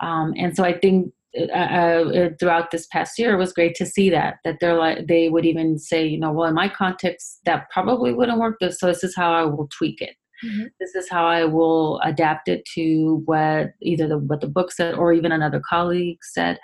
Um, 0.00 0.34
and 0.36 0.56
so 0.56 0.64
i 0.64 0.76
think 0.76 1.12
uh, 1.38 1.52
uh, 1.52 2.28
throughout 2.38 2.70
this 2.70 2.86
past 2.88 3.18
year 3.18 3.32
it 3.32 3.38
was 3.38 3.54
great 3.54 3.74
to 3.76 3.86
see 3.86 4.10
that 4.10 4.36
that 4.44 4.58
they're 4.60 4.76
like 4.76 5.06
they 5.06 5.30
would 5.30 5.46
even 5.46 5.78
say 5.78 6.04
you 6.04 6.18
know 6.18 6.30
well 6.30 6.48
in 6.48 6.54
my 6.54 6.68
context 6.68 7.40
that 7.46 7.70
probably 7.70 8.12
wouldn't 8.12 8.38
work 8.38 8.56
so 8.70 8.86
this 8.86 9.02
is 9.02 9.16
how 9.16 9.32
i 9.32 9.42
will 9.42 9.68
tweak 9.68 10.02
it 10.02 10.14
mm-hmm. 10.44 10.64
this 10.80 10.94
is 10.94 11.08
how 11.08 11.26
i 11.26 11.44
will 11.44 12.00
adapt 12.00 12.48
it 12.48 12.64
to 12.74 13.22
what 13.24 13.72
either 13.80 14.08
the 14.08 14.18
what 14.18 14.40
the 14.40 14.48
book 14.48 14.72
said 14.72 14.94
or 14.94 15.12
even 15.12 15.32
another 15.32 15.60
colleague 15.68 16.18
said. 16.22 16.58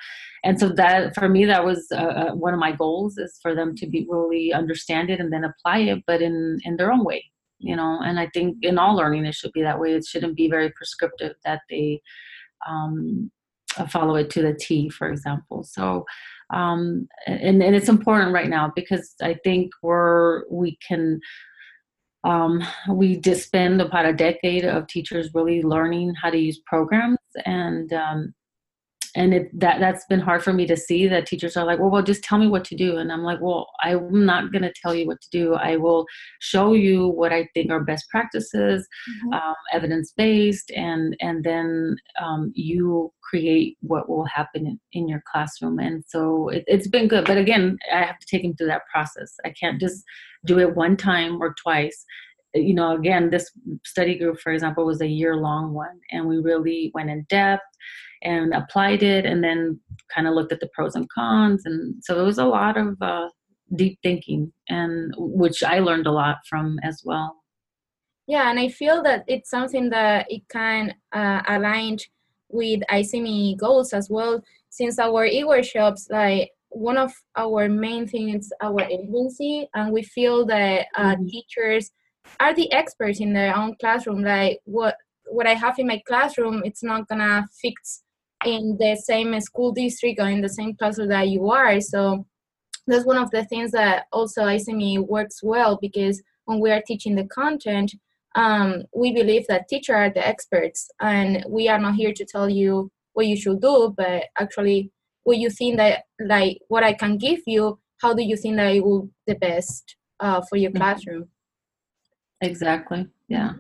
And 0.44 0.58
so 0.58 0.68
that 0.68 1.14
for 1.16 1.28
me 1.28 1.44
that 1.46 1.64
was 1.64 1.88
uh, 1.92 1.96
uh, 1.96 2.32
one 2.32 2.54
of 2.54 2.60
my 2.60 2.72
goals 2.72 3.18
is 3.18 3.38
for 3.42 3.54
them 3.56 3.74
to 3.74 3.86
be 3.86 4.06
really 4.08 4.52
understand 4.52 5.10
it 5.10 5.18
and 5.18 5.32
then 5.32 5.44
apply 5.44 5.78
it 5.78 6.04
but 6.06 6.22
in 6.22 6.58
in 6.64 6.76
their 6.76 6.92
own 6.92 7.04
way 7.04 7.24
you 7.58 7.74
know? 7.74 7.98
And 8.02 8.18
i 8.20 8.28
think 8.32 8.58
in 8.62 8.78
all 8.78 8.96
learning 8.96 9.26
it 9.26 9.34
should 9.34 9.52
be 9.52 9.62
that 9.62 9.80
way. 9.80 9.92
It 9.92 10.06
shouldn't 10.06 10.36
be 10.36 10.48
very 10.48 10.70
prescriptive 10.70 11.34
that 11.44 11.62
they 11.68 12.00
um, 12.68 13.30
follow 13.88 14.16
it 14.16 14.30
to 14.30 14.42
the 14.42 14.54
t 14.54 14.88
for 14.90 15.08
example. 15.08 15.64
So 15.64 16.04
um, 16.50 17.08
and, 17.26 17.62
and 17.62 17.76
it's 17.76 17.90
important 17.90 18.32
right 18.32 18.48
now 18.48 18.72
because 18.74 19.14
i 19.20 19.34
think 19.44 19.70
we're 19.82 20.48
we 20.50 20.78
can 20.86 21.20
um, 22.24 22.62
we 22.90 23.16
just 23.16 23.46
spend 23.46 23.80
about 23.80 24.06
a 24.06 24.12
decade 24.12 24.64
of 24.64 24.86
teachers 24.86 25.30
really 25.34 25.62
learning 25.62 26.14
how 26.20 26.30
to 26.30 26.38
use 26.38 26.60
programs 26.66 27.18
and 27.46 27.92
um, 27.92 28.34
and 29.18 29.34
it 29.34 29.60
that 29.60 29.80
that's 29.80 30.06
been 30.06 30.20
hard 30.20 30.42
for 30.44 30.52
me 30.52 30.64
to 30.64 30.76
see 30.76 31.08
that 31.08 31.26
teachers 31.26 31.56
are 31.56 31.66
like 31.66 31.80
well 31.80 31.90
well 31.90 32.02
just 32.02 32.22
tell 32.22 32.38
me 32.38 32.46
what 32.46 32.64
to 32.64 32.76
do. 32.76 32.96
And 32.96 33.12
i'm 33.12 33.24
like 33.24 33.40
well 33.40 33.66
i'm 33.82 34.24
not 34.24 34.52
going 34.52 34.62
to 34.62 34.72
tell 34.80 34.94
you 34.94 35.06
what 35.06 35.20
to 35.20 35.28
do. 35.30 35.54
I 35.54 35.76
will 35.76 36.06
show 36.38 36.72
you 36.72 37.08
what 37.08 37.32
i 37.32 37.48
think 37.52 37.70
are 37.70 37.82
best 37.82 38.08
practices 38.10 38.86
mm-hmm. 39.10 39.32
um, 39.32 39.54
evidence-based 39.72 40.70
and 40.70 41.16
and 41.20 41.44
then 41.44 41.96
um, 42.22 42.52
you 42.54 43.12
create 43.28 43.76
what 43.80 44.08
will 44.08 44.24
happen 44.24 44.66
in, 44.66 44.80
in 44.92 45.06
your 45.06 45.22
classroom. 45.30 45.78
And 45.78 46.02
so 46.08 46.48
it, 46.48 46.64
it's 46.66 46.88
been 46.88 47.08
good. 47.08 47.26
But 47.26 47.38
again 47.38 47.76
i 47.92 48.02
have 48.02 48.20
to 48.20 48.26
take 48.30 48.42
them 48.42 48.54
through 48.54 48.68
that 48.68 48.86
process. 48.92 49.34
I 49.44 49.50
can't 49.50 49.80
just 49.80 50.04
do 50.46 50.58
it 50.60 50.76
one 50.76 50.96
time 50.96 51.42
or 51.42 51.54
twice 51.54 52.04
you 52.54 52.74
know 52.74 52.96
again 52.96 53.30
this 53.30 53.50
study 53.84 54.18
group 54.18 54.38
for 54.40 54.52
example 54.52 54.84
was 54.86 55.00
a 55.00 55.06
year 55.06 55.36
long 55.36 55.72
one 55.72 55.98
and 56.10 56.26
we 56.26 56.38
really 56.38 56.90
went 56.94 57.10
in 57.10 57.24
depth 57.28 57.62
and 58.22 58.52
applied 58.54 59.02
it 59.02 59.24
and 59.24 59.44
then 59.44 59.78
kind 60.14 60.26
of 60.26 60.34
looked 60.34 60.52
at 60.52 60.60
the 60.60 60.68
pros 60.74 60.94
and 60.94 61.08
cons 61.10 61.62
and 61.64 61.94
so 62.02 62.18
it 62.18 62.24
was 62.24 62.38
a 62.38 62.44
lot 62.44 62.76
of 62.76 62.96
uh, 63.00 63.28
deep 63.76 63.98
thinking 64.02 64.52
and 64.68 65.12
which 65.16 65.62
i 65.62 65.78
learned 65.78 66.06
a 66.06 66.12
lot 66.12 66.38
from 66.48 66.78
as 66.82 67.02
well 67.04 67.36
yeah 68.26 68.50
and 68.50 68.58
i 68.58 68.68
feel 68.68 69.02
that 69.02 69.24
it's 69.28 69.50
something 69.50 69.90
that 69.90 70.26
it 70.30 70.42
can 70.48 70.94
uh, 71.12 71.42
align 71.48 71.98
with 72.50 72.80
ICME 72.90 73.58
goals 73.58 73.92
as 73.92 74.08
well 74.08 74.42
since 74.70 74.98
our 74.98 75.26
e-workshops 75.26 76.08
like 76.10 76.50
one 76.70 76.96
of 76.96 77.12
our 77.36 77.68
main 77.68 78.06
things 78.06 78.46
is 78.46 78.52
our 78.62 78.82
agency 78.82 79.68
and 79.74 79.92
we 79.92 80.02
feel 80.02 80.46
that 80.46 80.86
uh, 80.96 81.14
mm-hmm. 81.14 81.26
teachers 81.26 81.90
are 82.40 82.54
the 82.54 82.70
experts 82.72 83.20
in 83.20 83.32
their 83.32 83.54
own 83.56 83.74
classroom 83.80 84.22
like 84.22 84.58
what 84.64 84.96
what 85.26 85.46
i 85.46 85.54
have 85.54 85.78
in 85.78 85.86
my 85.86 86.00
classroom 86.06 86.62
it's 86.64 86.82
not 86.82 87.06
gonna 87.08 87.46
fix 87.60 88.02
in 88.44 88.76
the 88.78 88.96
same 88.96 89.38
school 89.40 89.72
district 89.72 90.20
or 90.20 90.28
in 90.28 90.40
the 90.40 90.48
same 90.48 90.74
classroom 90.74 91.08
that 91.08 91.28
you 91.28 91.50
are. 91.50 91.80
So 91.80 92.26
that's 92.86 93.04
one 93.04 93.16
of 93.16 93.30
the 93.30 93.44
things 93.44 93.72
that 93.72 94.06
also 94.12 94.42
ICME 94.42 95.06
works 95.06 95.42
well 95.42 95.78
because 95.80 96.22
when 96.44 96.60
we 96.60 96.70
are 96.70 96.82
teaching 96.86 97.14
the 97.14 97.24
content, 97.24 97.92
um, 98.34 98.84
we 98.94 99.12
believe 99.12 99.46
that 99.48 99.68
teachers 99.68 99.94
are 99.94 100.10
the 100.10 100.26
experts 100.26 100.88
and 101.00 101.44
we 101.48 101.68
are 101.68 101.78
not 101.78 101.96
here 101.96 102.12
to 102.12 102.24
tell 102.24 102.48
you 102.48 102.90
what 103.14 103.26
you 103.26 103.36
should 103.36 103.60
do, 103.60 103.94
but 103.96 104.24
actually 104.38 104.90
what 105.24 105.38
you 105.38 105.50
think 105.50 105.76
that 105.76 106.04
like 106.24 106.58
what 106.68 106.84
I 106.84 106.92
can 106.92 107.18
give 107.18 107.40
you, 107.46 107.78
how 108.00 108.14
do 108.14 108.22
you 108.22 108.36
think 108.36 108.56
that 108.56 108.74
it 108.74 108.84
will 108.84 109.10
the 109.26 109.34
best 109.34 109.96
uh, 110.20 110.40
for 110.48 110.56
your 110.56 110.70
mm-hmm. 110.70 110.78
classroom? 110.78 111.28
Exactly. 112.40 113.06
Yeah. 113.28 113.54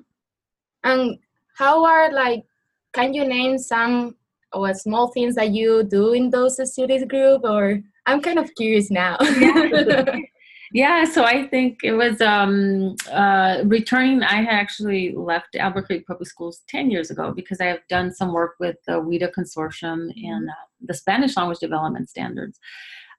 And 0.84 1.18
how 1.58 1.84
are 1.84 2.12
like 2.12 2.44
can 2.92 3.12
you 3.12 3.26
name 3.26 3.58
some 3.58 4.14
or 4.52 4.72
small 4.72 5.08
things 5.08 5.34
that 5.34 5.50
you 5.50 5.84
do 5.84 6.12
in 6.12 6.30
those 6.30 6.56
studies 6.72 7.04
group 7.04 7.42
or 7.44 7.80
i'm 8.06 8.20
kind 8.20 8.38
of 8.38 8.54
curious 8.54 8.90
now 8.90 9.16
yeah 10.72 11.04
so 11.04 11.24
i 11.24 11.46
think 11.48 11.78
it 11.82 11.92
was 11.92 12.20
um, 12.20 12.94
uh, 13.10 13.58
returning 13.64 14.22
i 14.22 14.36
had 14.36 14.54
actually 14.54 15.12
left 15.14 15.54
albuquerque 15.56 16.04
public 16.04 16.28
schools 16.28 16.62
10 16.68 16.90
years 16.90 17.10
ago 17.10 17.32
because 17.34 17.60
i 17.60 17.66
have 17.66 17.80
done 17.88 18.12
some 18.12 18.32
work 18.32 18.54
with 18.58 18.76
the 18.86 18.92
WIDA 18.92 19.30
consortium 19.36 20.10
and 20.24 20.48
uh, 20.48 20.64
the 20.80 20.94
spanish 20.94 21.36
language 21.36 21.58
development 21.58 22.08
standards 22.08 22.58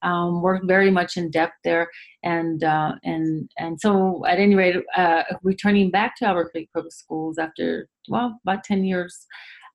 um, 0.02 0.42
worked 0.42 0.68
very 0.68 0.92
much 0.92 1.18
in 1.18 1.32
depth 1.32 1.56
there. 1.64 1.90
And 2.24 2.64
uh, 2.64 2.94
and 3.04 3.50
and 3.58 3.80
so 3.80 4.26
at 4.26 4.40
any 4.40 4.56
rate 4.56 4.76
uh, 4.96 5.24
returning 5.44 5.92
back 5.92 6.16
to 6.18 6.26
albuquerque 6.26 6.70
public 6.74 6.94
schools 6.94 7.38
after 7.38 7.88
well 8.10 8.40
about 8.44 8.64
10 8.64 8.84
years 8.84 9.26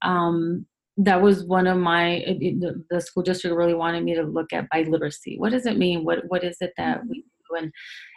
um, 0.03 0.67
that 0.97 1.21
was 1.21 1.45
one 1.45 1.67
of 1.67 1.79
my 1.79 2.25
the, 2.39 2.85
the, 2.91 3.01
school 3.01 3.23
district 3.23 3.57
really 3.57 3.75
wanted 3.75 4.05
me 4.05 4.15
to 4.15 4.23
look 4.23 4.53
at 4.53 4.69
biliteracy 4.73 5.39
what 5.39 5.51
does 5.51 5.67
it 5.67 5.77
mean? 5.77 6.05
What 6.05 6.21
what 6.29 6.45
is 6.45 6.57
it 6.61 6.73
that 6.77 7.01
we 7.09 7.23
do? 7.23 7.57
And 7.57 7.73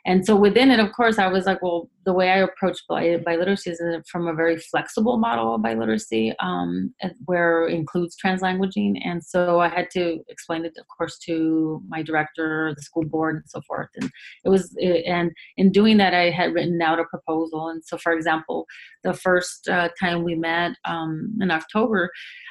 and 0.07 0.25
so 0.25 0.35
within 0.35 0.71
it 0.71 0.79
of 0.79 0.91
course 0.93 1.19
i 1.19 1.27
was 1.27 1.45
like 1.45 1.61
well 1.61 1.89
the 2.05 2.13
way 2.13 2.29
i 2.29 2.37
approach 2.37 2.79
biliteracy 2.89 3.67
is 3.67 3.81
from 4.09 4.27
a 4.27 4.33
very 4.33 4.57
flexible 4.57 5.17
model 5.17 5.55
of 5.55 5.61
biliteracy 5.61 6.33
um, 6.39 6.93
where 7.25 7.67
includes 7.67 8.15
translanguaging 8.23 8.95
and 9.05 9.23
so 9.23 9.59
i 9.59 9.67
had 9.67 9.91
to 9.91 10.19
explain 10.29 10.65
it 10.65 10.73
of 10.79 10.87
course 10.87 11.19
to 11.19 11.81
my 11.87 12.01
director 12.01 12.73
the 12.75 12.81
school 12.81 13.03
board 13.03 13.35
and 13.35 13.45
so 13.47 13.61
forth 13.67 13.89
and 13.97 14.09
it 14.45 14.49
was 14.49 14.75
and 15.05 15.31
in 15.57 15.71
doing 15.71 15.97
that 15.97 16.13
i 16.13 16.29
had 16.29 16.53
written 16.53 16.81
out 16.81 16.99
a 16.99 17.03
proposal 17.05 17.67
and 17.67 17.83
so 17.85 17.97
for 17.97 18.13
example 18.13 18.65
the 19.03 19.13
first 19.13 19.67
uh, 19.69 19.89
time 19.99 20.23
we 20.23 20.33
met 20.33 20.71
um, 20.85 21.37
in 21.41 21.51
october 21.51 22.09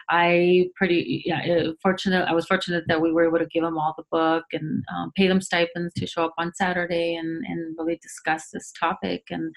I 0.09 0.69
pretty 0.77 1.23
yeah 1.27 1.71
fortunate. 1.83 2.27
I 2.29 2.33
was 2.33 2.47
fortunate 2.47 2.85
that 2.87 3.01
we 3.01 3.13
were 3.13 3.27
able 3.27 3.39
to 3.39 3.47
give 3.47 3.65
them 3.65 3.77
all 3.77 3.95
the 3.97 4.05
book 4.11 4.45
and 4.53 4.85
um, 4.95 5.13
pay 5.17 5.27
them 5.27 5.41
stipends 5.41 5.95
to 5.95 6.07
show 6.07 6.25
up 6.25 6.35
on 6.39 6.55
Saturday 6.55 7.17
and 7.17 7.45
and 7.49 7.77
really 7.79 7.99
discuss 8.03 8.51
this 8.53 8.73
topic 8.73 9.25
and. 9.31 9.55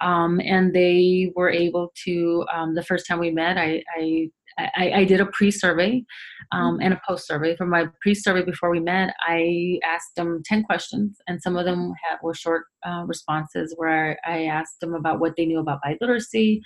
Um, 0.00 0.40
and 0.44 0.72
they 0.72 1.32
were 1.34 1.50
able 1.50 1.92
to 2.04 2.46
um, 2.54 2.76
the 2.76 2.84
first 2.84 3.04
time 3.04 3.18
we 3.18 3.32
met 3.32 3.58
I, 3.58 3.82
I 3.96 4.30
I, 4.58 4.92
I, 4.96 5.04
did 5.04 5.20
a 5.20 5.26
pre-survey 5.26 6.04
um, 6.52 6.74
mm-hmm. 6.74 6.82
and 6.82 6.94
a 6.94 7.00
post-survey. 7.06 7.56
For 7.56 7.66
my 7.66 7.86
pre-survey 8.02 8.44
before 8.44 8.70
we 8.70 8.80
met, 8.80 9.14
I 9.20 9.78
asked 9.84 10.16
them 10.16 10.42
10 10.44 10.64
questions, 10.64 11.18
and 11.28 11.40
some 11.40 11.56
of 11.56 11.64
them 11.64 11.92
had, 12.02 12.18
were 12.22 12.34
short 12.34 12.64
uh, 12.84 13.04
responses 13.06 13.74
where 13.76 14.18
I, 14.24 14.32
I, 14.32 14.44
asked 14.46 14.80
them 14.80 14.94
about 14.94 15.20
what 15.20 15.34
they 15.36 15.46
knew 15.46 15.60
about 15.60 15.80
biliteracy, 15.84 16.60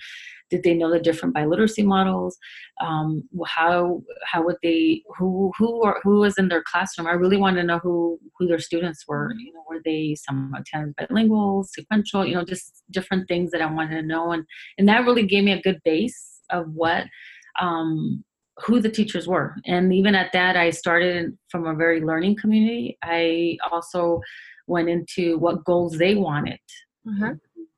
did 0.49 0.63
they 0.63 0.73
know 0.73 0.91
the 0.91 0.99
different 0.99 1.35
biliteracy 1.35 1.83
models? 1.83 2.37
Um, 2.79 3.23
how 3.45 4.03
how 4.23 4.43
would 4.43 4.57
they 4.61 5.01
who 5.17 5.51
who 5.57 5.83
are, 5.83 5.99
who 6.03 6.19
was 6.19 6.37
in 6.37 6.47
their 6.47 6.63
classroom? 6.71 7.07
I 7.07 7.13
really 7.13 7.37
wanted 7.37 7.61
to 7.61 7.67
know 7.67 7.79
who 7.79 8.19
who 8.37 8.47
their 8.47 8.59
students 8.59 9.05
were. 9.07 9.29
Mm-hmm. 9.29 9.39
You 9.39 9.53
know, 9.53 9.63
were 9.67 9.81
they 9.83 10.15
some 10.15 10.53
attended 10.55 10.95
bilingual, 10.95 11.63
sequential? 11.63 12.25
You 12.25 12.35
know, 12.35 12.45
just 12.45 12.83
different 12.91 13.27
things 13.27 13.49
that 13.51 13.61
I 13.61 13.65
wanted 13.65 14.01
to 14.01 14.07
know, 14.07 14.31
and 14.31 14.43
and 14.77 14.87
that 14.87 15.05
really 15.05 15.25
gave 15.25 15.43
me 15.43 15.53
a 15.53 15.61
good 15.61 15.81
base 15.83 16.41
of 16.51 16.67
what 16.73 17.05
um, 17.59 18.23
who 18.63 18.79
the 18.79 18.89
teachers 18.89 19.27
were. 19.27 19.55
And 19.65 19.93
even 19.93 20.15
at 20.15 20.31
that, 20.33 20.55
I 20.55 20.69
started 20.69 21.37
from 21.49 21.65
a 21.65 21.73
very 21.73 22.01
learning 22.01 22.37
community. 22.37 22.97
I 23.03 23.57
also 23.71 24.21
went 24.67 24.89
into 24.89 25.37
what 25.39 25.65
goals 25.65 25.97
they 25.97 26.15
wanted. 26.15 26.59
Mm-hmm 27.07 27.33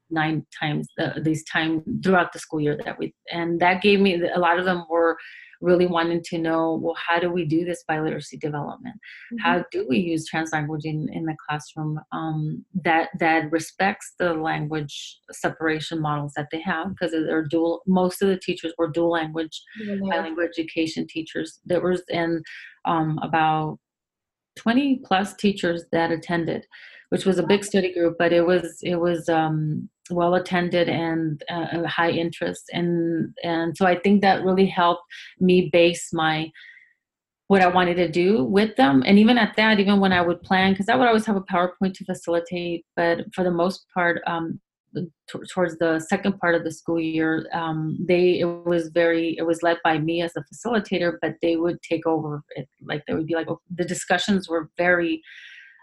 nine 0.09 0.45
times 0.59 0.87
uh, 0.99 1.19
these 1.21 1.43
time 1.45 1.83
throughout 2.03 2.31
the 2.31 2.39
school 2.39 2.61
year 2.61 2.77
that 2.85 2.97
we 2.99 3.13
and 3.31 3.59
that 3.59 3.81
gave 3.81 3.99
me 3.99 4.21
a 4.33 4.39
lot 4.39 4.59
of 4.59 4.65
them 4.65 4.85
were 4.89 5.17
really 5.61 5.87
wanting 5.87 6.21
to 6.23 6.37
know 6.37 6.79
well 6.81 6.95
how 6.95 7.19
do 7.19 7.29
we 7.29 7.45
do 7.45 7.65
this 7.65 7.83
biliteracy 7.89 8.39
development? 8.39 8.95
Mm-hmm. 8.95 9.37
how 9.39 9.63
do 9.71 9.85
we 9.87 9.97
use 9.97 10.29
translanguage 10.29 10.85
in, 10.85 11.09
in 11.13 11.25
the 11.25 11.35
classroom 11.47 11.99
um, 12.11 12.65
that 12.83 13.09
that 13.19 13.51
respects 13.51 14.13
the 14.19 14.33
language 14.33 15.19
separation 15.31 16.01
models 16.01 16.33
that 16.35 16.47
they 16.51 16.61
have? 16.61 16.89
Because 16.89 17.11
they're 17.11 17.43
dual 17.45 17.81
most 17.87 18.21
of 18.21 18.29
the 18.29 18.39
teachers 18.39 18.73
were 18.77 18.89
dual 18.89 19.11
language 19.11 19.61
mm-hmm. 19.81 20.09
bilingual 20.09 20.43
education 20.43 21.07
teachers. 21.07 21.59
There 21.65 21.81
was 21.81 22.03
in 22.09 22.43
um, 22.85 23.19
about 23.21 23.79
20 24.57 25.01
plus 25.03 25.33
teachers 25.35 25.83
that 25.91 26.11
attended 26.11 26.65
which 27.09 27.25
was 27.25 27.37
a 27.37 27.47
big 27.47 27.63
study 27.63 27.93
group 27.93 28.15
but 28.17 28.31
it 28.31 28.45
was 28.45 28.79
it 28.83 28.95
was 28.95 29.27
um, 29.29 29.89
well 30.11 30.35
attended 30.35 30.87
and 30.87 31.43
uh, 31.49 31.83
high 31.87 32.11
interest 32.11 32.63
and 32.73 33.33
and 33.43 33.75
so 33.75 33.85
i 33.85 33.97
think 33.97 34.21
that 34.21 34.43
really 34.43 34.65
helped 34.65 35.03
me 35.39 35.69
base 35.71 36.09
my 36.13 36.49
what 37.47 37.61
i 37.61 37.67
wanted 37.67 37.95
to 37.95 38.09
do 38.09 38.43
with 38.43 38.75
them. 38.75 39.03
And 39.05 39.19
even 39.19 39.37
at 39.37 39.55
that 39.55 39.79
even 39.79 39.99
when 39.99 40.13
i 40.13 40.21
would 40.21 40.41
plan 40.43 40.73
because 40.73 40.89
i 40.89 40.95
would 40.95 41.07
always 41.07 41.25
have 41.25 41.35
a 41.35 41.41
powerpoint 41.41 41.93
to 41.95 42.05
facilitate 42.05 42.85
but 42.95 43.25
for 43.33 43.43
the 43.43 43.51
most 43.51 43.85
part 43.93 44.21
um, 44.27 44.59
t- 44.95 45.39
towards 45.51 45.77
the 45.77 45.99
second 45.99 46.39
part 46.39 46.55
of 46.55 46.63
the 46.63 46.71
school 46.71 46.99
year 46.99 47.47
um, 47.53 47.97
they 48.07 48.39
it 48.39 48.45
was 48.45 48.89
very 48.89 49.35
it 49.37 49.45
was 49.45 49.63
led 49.63 49.77
by 49.83 49.97
me 49.97 50.21
as 50.21 50.33
a 50.35 50.43
facilitator 50.53 51.13
but 51.21 51.35
they 51.41 51.55
would 51.55 51.81
take 51.81 52.05
over 52.05 52.43
it. 52.55 52.67
Like 52.83 53.03
they 53.07 53.13
would 53.13 53.27
be 53.27 53.35
like 53.35 53.47
the 53.75 53.85
discussions 53.85 54.47
were 54.47 54.69
very 54.77 55.21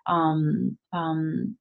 um, 0.07 0.77
um, 0.93 1.57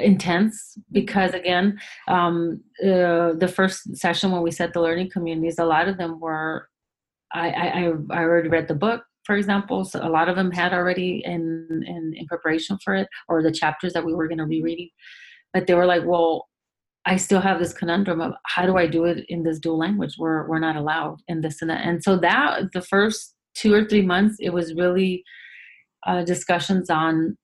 intense 0.00 0.78
because 0.92 1.34
again 1.34 1.78
um, 2.08 2.62
uh, 2.82 3.32
the 3.34 3.52
first 3.52 3.96
session 3.96 4.30
when 4.30 4.42
we 4.42 4.50
set 4.50 4.72
the 4.72 4.80
learning 4.80 5.10
communities 5.10 5.58
a 5.58 5.64
lot 5.64 5.88
of 5.88 5.98
them 5.98 6.20
were 6.20 6.68
I, 7.32 7.50
I 7.50 7.92
i 8.10 8.22
already 8.22 8.48
read 8.48 8.68
the 8.68 8.74
book 8.74 9.02
for 9.24 9.36
example 9.36 9.84
so 9.84 10.00
a 10.06 10.08
lot 10.08 10.28
of 10.28 10.36
them 10.36 10.50
had 10.50 10.72
already 10.72 11.22
in 11.24 11.66
in, 11.86 12.14
in 12.16 12.26
preparation 12.26 12.78
for 12.82 12.94
it 12.94 13.08
or 13.28 13.42
the 13.42 13.52
chapters 13.52 13.92
that 13.92 14.04
we 14.04 14.14
were 14.14 14.28
going 14.28 14.38
to 14.38 14.46
be 14.46 14.62
reading 14.62 14.88
but 15.52 15.66
they 15.66 15.74
were 15.74 15.86
like 15.86 16.04
well 16.04 16.48
I 17.08 17.16
still 17.16 17.40
have 17.40 17.58
this 17.58 17.72
conundrum 17.72 18.20
of 18.20 18.34
how 18.44 18.66
do 18.66 18.76
I 18.76 18.86
do 18.86 19.04
it 19.04 19.24
in 19.30 19.42
this 19.42 19.58
dual 19.58 19.78
language? 19.78 20.16
We're 20.18 20.46
we're 20.46 20.58
not 20.58 20.76
allowed 20.76 21.22
in 21.26 21.40
this 21.40 21.62
and 21.62 21.70
that. 21.70 21.86
And 21.86 22.04
so 22.04 22.18
that 22.18 22.64
the 22.74 22.82
first 22.82 23.34
two 23.54 23.72
or 23.72 23.84
three 23.86 24.02
months, 24.02 24.36
it 24.40 24.50
was 24.50 24.74
really 24.74 25.24
uh, 26.06 26.22
discussions 26.24 26.90
on 26.90 27.38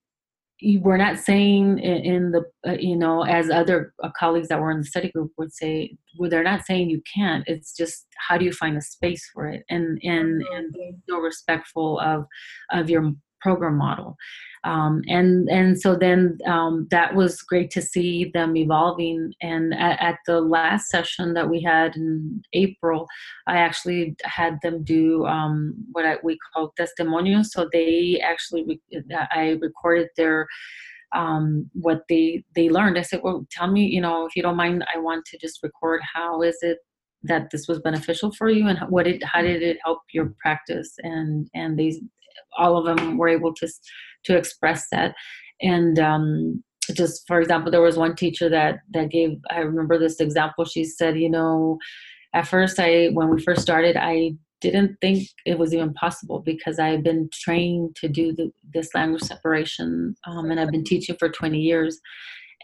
we're 0.82 0.96
not 0.96 1.18
saying 1.18 1.78
in, 1.78 2.32
the 2.32 2.44
uh, 2.66 2.76
you 2.78 2.96
know 2.96 3.22
as 3.22 3.50
other 3.50 3.92
uh, 4.02 4.10
colleagues 4.18 4.48
that 4.48 4.60
were 4.60 4.70
in 4.70 4.78
the 4.78 4.84
study 4.84 5.10
group 5.10 5.32
would 5.36 5.52
say 5.52 5.96
well, 6.18 6.30
they're 6.30 6.44
not 6.44 6.64
saying 6.64 6.90
you 6.90 7.02
can't. 7.12 7.44
It's 7.46 7.76
just 7.76 8.06
how 8.28 8.38
do 8.38 8.44
you 8.44 8.52
find 8.52 8.76
a 8.76 8.80
space 8.80 9.28
for 9.32 9.46
it? 9.46 9.64
And 9.68 9.98
and 10.02 10.42
and 10.54 10.74
so 11.08 11.18
respectful 11.18 11.98
of 12.00 12.26
of 12.70 12.88
your 12.88 13.12
program 13.44 13.76
model. 13.76 14.16
Um, 14.64 15.02
and 15.08 15.46
and 15.50 15.78
so 15.78 15.94
then 15.94 16.38
um, 16.46 16.88
that 16.90 17.14
was 17.14 17.42
great 17.42 17.70
to 17.72 17.82
see 17.82 18.30
them 18.32 18.56
evolving. 18.56 19.34
And 19.42 19.74
at, 19.74 20.00
at, 20.00 20.18
the 20.26 20.40
last 20.40 20.88
session 20.88 21.34
that 21.34 21.50
we 21.50 21.60
had 21.60 21.96
in 21.96 22.42
april 22.54 23.06
i 23.46 23.56
actually 23.58 24.16
had 24.24 24.58
them 24.62 24.82
do 24.82 25.26
um, 25.26 25.74
what 25.92 26.06
I, 26.06 26.16
we 26.22 26.38
call 26.46 26.72
testimonios 26.80 27.46
so 27.46 27.68
they 27.70 28.22
actually 28.24 28.80
i 29.32 29.58
recorded 29.60 30.08
their 30.16 30.46
um, 31.14 31.70
what 31.74 32.02
they 32.08 32.42
they 32.56 32.70
learned. 32.70 32.98
I 32.98 33.02
said 33.02 33.20
well 33.22 33.46
tell 33.50 33.70
me 33.70 33.82
you 33.86 34.00
know 34.00 34.26
if 34.26 34.34
you 34.34 34.42
don't 34.42 34.62
mind 34.64 34.84
i 34.94 34.98
want 34.98 35.26
to 35.26 35.38
just 35.38 35.62
record 35.62 36.00
how 36.14 36.42
is 36.42 36.58
it 36.62 36.78
that 37.24 37.50
this 37.50 37.66
was 37.66 37.80
beneficial 37.80 38.30
for 38.32 38.50
you 38.50 38.68
and 38.68 38.78
what 38.88 39.06
it 39.06 39.22
how 39.24 39.42
did 39.42 39.62
it 39.62 39.78
help 39.84 40.00
your 40.12 40.34
practice? 40.40 40.94
And 40.98 41.48
and 41.54 41.78
they 41.78 42.00
all 42.58 42.76
of 42.76 42.84
them 42.84 43.18
were 43.18 43.28
able 43.28 43.54
to 43.54 43.68
to 44.24 44.36
express 44.36 44.86
that. 44.90 45.14
And 45.60 45.98
um, 45.98 46.64
just 46.92 47.26
for 47.26 47.40
example 47.40 47.70
there 47.70 47.80
was 47.80 47.96
one 47.96 48.14
teacher 48.14 48.48
that 48.50 48.80
that 48.92 49.10
gave 49.10 49.38
i 49.50 49.58
remember 49.58 49.98
this 49.98 50.20
example. 50.20 50.64
She 50.64 50.84
said 50.84 51.18
you 51.18 51.30
know 51.30 51.78
at 52.34 52.46
first 52.46 52.78
i 52.78 53.06
when 53.12 53.30
we 53.30 53.40
first 53.40 53.62
started 53.62 53.96
i 53.96 54.32
didn't 54.60 54.96
think 55.00 55.28
it 55.46 55.58
was 55.58 55.72
even 55.72 55.94
possible 55.94 56.40
because 56.40 56.78
i've 56.78 57.02
been 57.02 57.28
trained 57.32 57.94
to 57.96 58.08
do 58.08 58.34
the, 58.34 58.50
this 58.72 58.94
language 58.94 59.22
separation 59.22 60.14
um, 60.26 60.50
and 60.50 60.58
i've 60.58 60.70
been 60.70 60.84
teaching 60.84 61.16
for 61.18 61.28
20 61.28 61.58
years 61.58 62.00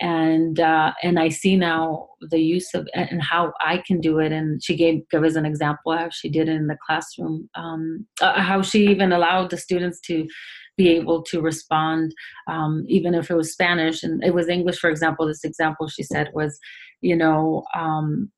and 0.00 0.58
uh, 0.58 0.92
and 1.02 1.18
I 1.18 1.28
see 1.28 1.56
now 1.56 2.08
the 2.30 2.40
use 2.40 2.72
of 2.74 2.88
and 2.94 3.22
how 3.22 3.52
I 3.60 3.82
can 3.86 4.00
do 4.00 4.18
it. 4.18 4.32
And 4.32 4.62
she 4.62 4.74
gave 4.74 5.06
gave 5.10 5.22
us 5.22 5.36
an 5.36 5.46
example 5.46 5.96
how 5.96 6.08
she 6.10 6.28
did 6.30 6.48
it 6.48 6.56
in 6.56 6.66
the 6.66 6.78
classroom, 6.86 7.48
um, 7.54 8.06
uh, 8.20 8.40
how 8.40 8.62
she 8.62 8.86
even 8.88 9.12
allowed 9.12 9.50
the 9.50 9.58
students 9.58 10.00
to 10.06 10.26
be 10.76 10.88
able 10.88 11.22
to 11.24 11.42
respond, 11.42 12.14
um, 12.48 12.84
even 12.88 13.14
if 13.14 13.30
it 13.30 13.34
was 13.34 13.52
Spanish 13.52 14.02
and 14.02 14.24
it 14.24 14.34
was 14.34 14.48
English. 14.48 14.78
For 14.78 14.88
example, 14.88 15.26
this 15.26 15.44
example 15.44 15.86
she 15.88 16.02
said 16.02 16.30
was, 16.34 16.58
you 17.00 17.16
know. 17.16 17.64
Um, 17.74 18.30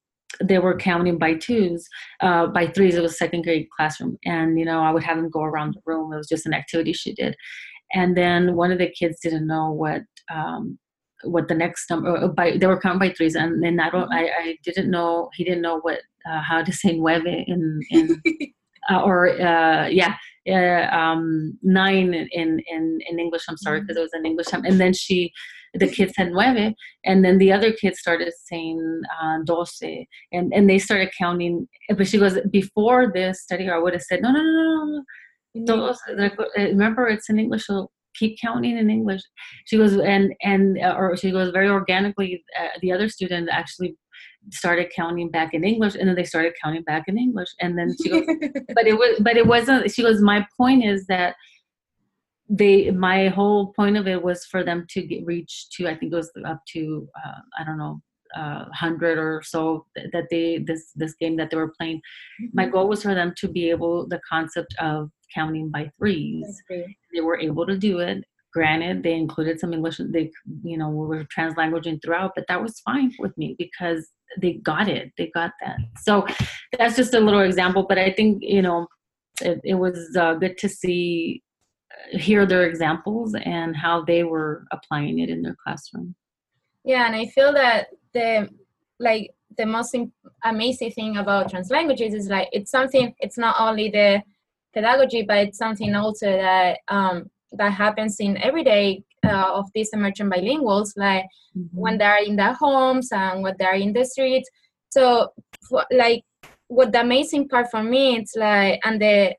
they 0.43 0.59
were 0.59 0.75
counting 0.79 1.19
by 1.19 1.35
twos, 1.35 1.87
uh, 2.21 2.47
by 2.47 2.67
threes. 2.67 2.95
It 2.95 3.03
was 3.03 3.19
second 3.19 3.43
grade 3.43 3.69
classroom, 3.77 4.17
and 4.25 4.59
you 4.59 4.65
know 4.65 4.81
I 4.81 4.91
would 4.91 5.03
have 5.03 5.19
them 5.19 5.29
go 5.29 5.43
around 5.43 5.75
the 5.75 5.83
room. 5.85 6.11
It 6.11 6.17
was 6.17 6.27
just 6.27 6.47
an 6.47 6.55
activity 6.55 6.95
she 6.95 7.15
did, 7.15 7.37
and 7.93 8.17
then 8.17 8.57
one 8.57 8.73
of 8.73 8.79
the 8.79 8.89
kids 8.89 9.19
didn't 9.23 9.47
know 9.47 9.71
what 9.71 10.01
um, 10.33 10.79
what 11.25 11.49
the 11.49 11.55
next 11.55 11.89
number 11.91 12.17
uh, 12.17 12.29
by 12.29 12.57
they 12.57 12.67
were 12.67 12.81
counting 12.81 12.99
by 12.99 13.15
threes 13.15 13.35
and 13.35 13.63
then 13.63 13.81
I 13.81 13.91
don't 13.91 14.11
mm-hmm. 14.11 14.13
I, 14.13 14.51
I 14.51 14.59
didn't 14.65 14.91
know 14.91 15.31
he 15.35 15.45
didn't 15.45 15.63
know 15.63 15.81
what 15.81 16.01
uh, 16.29 16.41
how 16.41 16.63
to 16.63 16.73
say 16.73 16.93
nueve 16.93 17.27
in, 17.27 17.81
in 17.91 18.23
uh, 18.91 19.03
or 19.03 19.31
uh, 19.41 19.87
yeah 19.87 20.17
uh, 20.49 20.97
um, 20.97 21.59
nine 21.63 22.15
in, 22.15 22.61
in 22.67 22.99
in 23.09 23.19
English 23.19 23.43
I'm 23.49 23.57
sorry 23.57 23.81
because 23.81 23.97
mm-hmm. 23.97 24.01
it 24.01 24.03
was 24.03 24.15
in 24.15 24.27
English 24.27 24.47
time 24.47 24.65
and 24.65 24.81
then 24.81 24.93
she 24.93 25.33
the 25.75 25.89
kid 25.89 26.13
said 26.15 26.33
nueve 26.33 26.75
and 27.05 27.25
then 27.25 27.39
the 27.39 27.53
other 27.53 27.73
kids 27.73 27.99
started 27.99 28.33
saying 28.45 29.03
uh, 29.23 29.39
doce 29.45 30.07
and 30.33 30.53
and 30.53 30.69
they 30.69 30.79
started 30.79 31.11
counting 31.17 31.67
but 31.97 32.07
she 32.07 32.19
goes 32.19 32.39
before 32.51 33.11
this 33.13 33.43
study 33.43 33.69
I 33.69 33.79
would 33.79 33.95
have 33.95 34.03
said 34.03 34.23
no 34.23 34.33
no 34.33 34.43
no 34.43 35.05
no 35.55 35.95
no 36.15 36.31
remember 36.57 37.07
it's 37.09 37.31
in 37.31 37.39
English 37.39 37.67
so 37.67 37.91
keep 38.19 38.39
counting 38.41 38.77
in 38.77 38.91
English. 38.91 39.23
She 39.67 39.77
goes 39.77 39.97
and 39.97 40.33
and 40.43 40.79
uh, 40.79 40.95
or 40.97 41.17
she 41.17 41.31
goes 41.31 41.51
very 41.51 41.69
organically. 41.69 42.45
Uh, 42.59 42.69
the 42.81 42.93
other 42.93 43.09
student 43.09 43.49
actually 43.51 43.97
started 44.51 44.91
counting 44.95 45.31
back 45.31 45.55
in 45.55 45.65
English, 45.65 45.95
and 45.95 46.09
then 46.09 46.17
they 46.17 46.25
started 46.25 46.53
counting 46.63 46.83
back 46.83 47.05
in 47.07 47.19
English, 47.19 47.49
and 47.61 47.79
then 47.79 47.95
she 48.03 48.11
goes, 48.11 48.25
but 48.75 48.87
it 48.87 48.95
was 48.95 49.21
but 49.21 49.37
it 49.37 49.47
wasn't. 49.47 49.91
She 49.91 50.03
goes, 50.03 50.21
my 50.21 50.47
point 50.59 50.85
is 50.85 51.07
that 51.07 51.37
they 52.49 52.91
my 52.91 53.29
whole 53.29 53.73
point 53.73 53.97
of 53.97 54.07
it 54.07 54.23
was 54.23 54.45
for 54.45 54.63
them 54.63 54.87
to 54.91 55.03
get 55.03 55.25
reach 55.25 55.69
to 55.71 55.89
I 55.89 55.97
think 55.97 56.13
it 56.13 56.17
was 56.17 56.31
up 56.45 56.61
to 56.73 57.09
uh, 57.25 57.41
I 57.59 57.65
don't 57.65 57.79
know 57.79 58.01
uh, 58.37 58.65
hundred 58.73 59.19
or 59.19 59.43
so 59.45 59.87
that 59.95 60.27
they 60.31 60.59
this 60.59 60.93
this 60.95 61.15
game 61.15 61.37
that 61.37 61.51
they 61.51 61.57
were 61.57 61.73
playing. 61.79 61.99
Mm-hmm. 61.99 62.47
My 62.55 62.67
goal 62.67 62.89
was 62.89 63.03
for 63.03 63.15
them 63.15 63.33
to 63.39 63.49
be 63.49 63.71
able 63.71 64.07
the 64.09 64.21
concept 64.29 64.75
of 64.81 65.11
counting 65.35 65.71
by 65.71 65.91
threes. 65.99 66.63
They 66.69 67.21
were 67.21 67.39
able 67.39 67.67
to 67.67 67.77
do 67.77 67.99
it. 68.01 68.25
Granted, 68.53 69.03
they 69.03 69.15
included 69.15 69.59
some 69.59 69.73
English. 69.73 69.99
They 69.99 70.31
you 70.63 70.77
know 70.77 70.91
were 70.91 71.25
translanguaging 71.37 72.03
throughout, 72.03 72.33
but 72.35 72.45
that 72.49 72.63
was 72.63 72.81
fine 72.81 73.13
with 73.19 73.37
me 73.39 73.57
because 73.59 74.09
they 74.41 74.55
got 74.55 74.89
it. 74.89 75.13
They 75.17 75.31
got 75.35 75.53
that. 75.63 75.79
So 75.99 76.27
that's 76.79 76.97
just 76.97 77.15
a 77.15 77.21
little 77.21 77.41
example. 77.41 77.87
But 77.89 77.99
I 77.99 78.13
think 78.13 78.43
you 78.43 78.63
know 78.63 78.87
it, 79.41 79.61
it 79.65 79.75
was 79.75 80.17
uh, 80.17 80.35
good 80.35 80.59
to 80.59 80.69
see 80.69 81.43
uh, 81.93 82.19
hear 82.19 82.47
their 82.47 82.67
examples 82.67 83.35
and 83.35 83.77
how 83.77 84.05
they 84.05 84.25
were 84.25 84.65
applying 84.73 85.19
it 85.21 85.31
in 85.31 85.43
their 85.43 85.57
classroom 85.63 86.15
yeah 86.85 87.07
and 87.07 87.15
i 87.15 87.27
feel 87.27 87.53
that 87.53 87.89
the 88.15 88.49
like 88.99 89.31
the 89.59 89.67
most 89.67 89.95
amazing 90.45 90.91
thing 90.91 91.17
about 91.17 91.51
translanguages 91.51 92.15
is 92.15 92.29
like 92.29 92.49
it's 92.53 92.71
something 92.71 93.15
it's 93.19 93.39
not 93.39 93.57
only 93.59 93.91
the 93.91 94.23
pedagogy 94.73 95.23
but 95.23 95.39
it's 95.39 95.59
something 95.59 95.95
also 95.95 96.27
that 96.27 96.79
um, 96.89 97.31
that 97.53 97.73
happens 97.73 98.17
in 98.21 98.37
everyday 98.39 99.03
uh, 99.25 99.53
of 99.55 99.67
these 99.75 99.91
emergent 99.93 100.33
bilinguals 100.33 100.93
like 100.97 101.25
mm-hmm. 101.57 101.79
when 101.79 101.99
they're 101.99 102.23
in 102.23 102.37
their 102.37 102.55
homes 102.55 103.11
and 103.13 103.43
when 103.43 103.55
they're 103.59 103.75
in 103.75 103.93
the 103.93 104.05
streets 104.05 104.49
so 104.91 105.29
for, 105.69 105.85
like 105.91 106.23
what 106.69 106.93
the 106.93 107.01
amazing 107.01 107.49
part 107.49 107.71
for 107.71 107.83
me 107.83 108.17
it's 108.17 108.35
like 108.37 108.81
and 108.85 109.01
the 109.01 109.35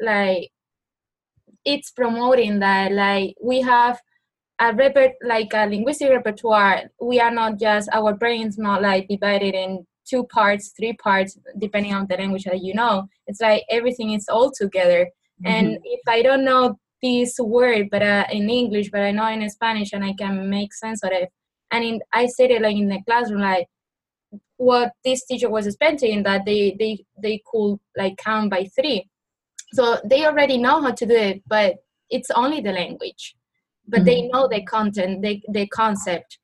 like 0.00 0.50
it's 1.64 1.90
promoting 1.90 2.60
that 2.60 2.92
like 2.92 3.34
we 3.42 3.60
have 3.60 4.00
a 4.60 4.72
repert 4.72 5.12
like 5.22 5.52
a 5.54 5.66
linguistic 5.66 6.10
repertoire 6.10 6.82
we 7.00 7.20
are 7.20 7.30
not 7.30 7.58
just 7.58 7.88
our 7.92 8.14
brains 8.14 8.58
not 8.58 8.80
like 8.80 9.06
divided 9.08 9.54
in 9.54 9.86
two 10.08 10.24
parts 10.24 10.72
three 10.76 10.92
parts 10.94 11.38
depending 11.58 11.94
on 11.94 12.06
the 12.08 12.16
language 12.16 12.44
that 12.44 12.62
you 12.62 12.74
know 12.74 13.06
it's 13.26 13.40
like 13.40 13.62
everything 13.70 14.12
is 14.12 14.26
all 14.28 14.50
together 14.50 15.06
mm-hmm. 15.42 15.46
and 15.46 15.78
if 15.84 16.00
i 16.08 16.22
don't 16.22 16.44
know 16.44 16.78
this 17.02 17.36
word 17.38 17.88
but 17.90 18.02
uh, 18.02 18.24
in 18.32 18.48
english 18.50 18.90
but 18.90 19.02
i 19.02 19.10
know 19.10 19.28
in 19.28 19.48
spanish 19.50 19.92
and 19.92 20.04
i 20.04 20.12
can 20.14 20.48
make 20.48 20.72
sense 20.74 21.02
of 21.02 21.10
it 21.12 21.28
and 21.70 21.84
in, 21.84 22.00
i 22.12 22.26
said 22.26 22.50
it 22.50 22.62
like 22.62 22.76
in 22.76 22.88
the 22.88 23.00
classroom 23.06 23.40
like 23.40 23.66
what 24.56 24.92
this 25.04 25.24
teacher 25.24 25.48
was 25.48 25.66
expecting 25.66 26.22
that 26.22 26.44
they 26.44 26.76
they 26.78 26.98
they 27.22 27.40
could 27.50 27.76
like 27.96 28.16
count 28.16 28.50
by 28.50 28.66
three 28.74 29.08
so 29.72 29.98
they 30.04 30.26
already 30.26 30.58
know 30.58 30.80
how 30.82 30.90
to 30.90 31.06
do 31.06 31.14
it 31.14 31.42
but 31.46 31.76
it's 32.10 32.30
only 32.30 32.60
the 32.60 32.72
language 32.72 33.36
but 33.88 34.00
mm-hmm. 34.00 34.04
they 34.04 34.22
know 34.28 34.46
the 34.46 34.62
content, 34.64 35.22
the, 35.22 35.40
the 35.50 35.66
concept. 35.68 36.38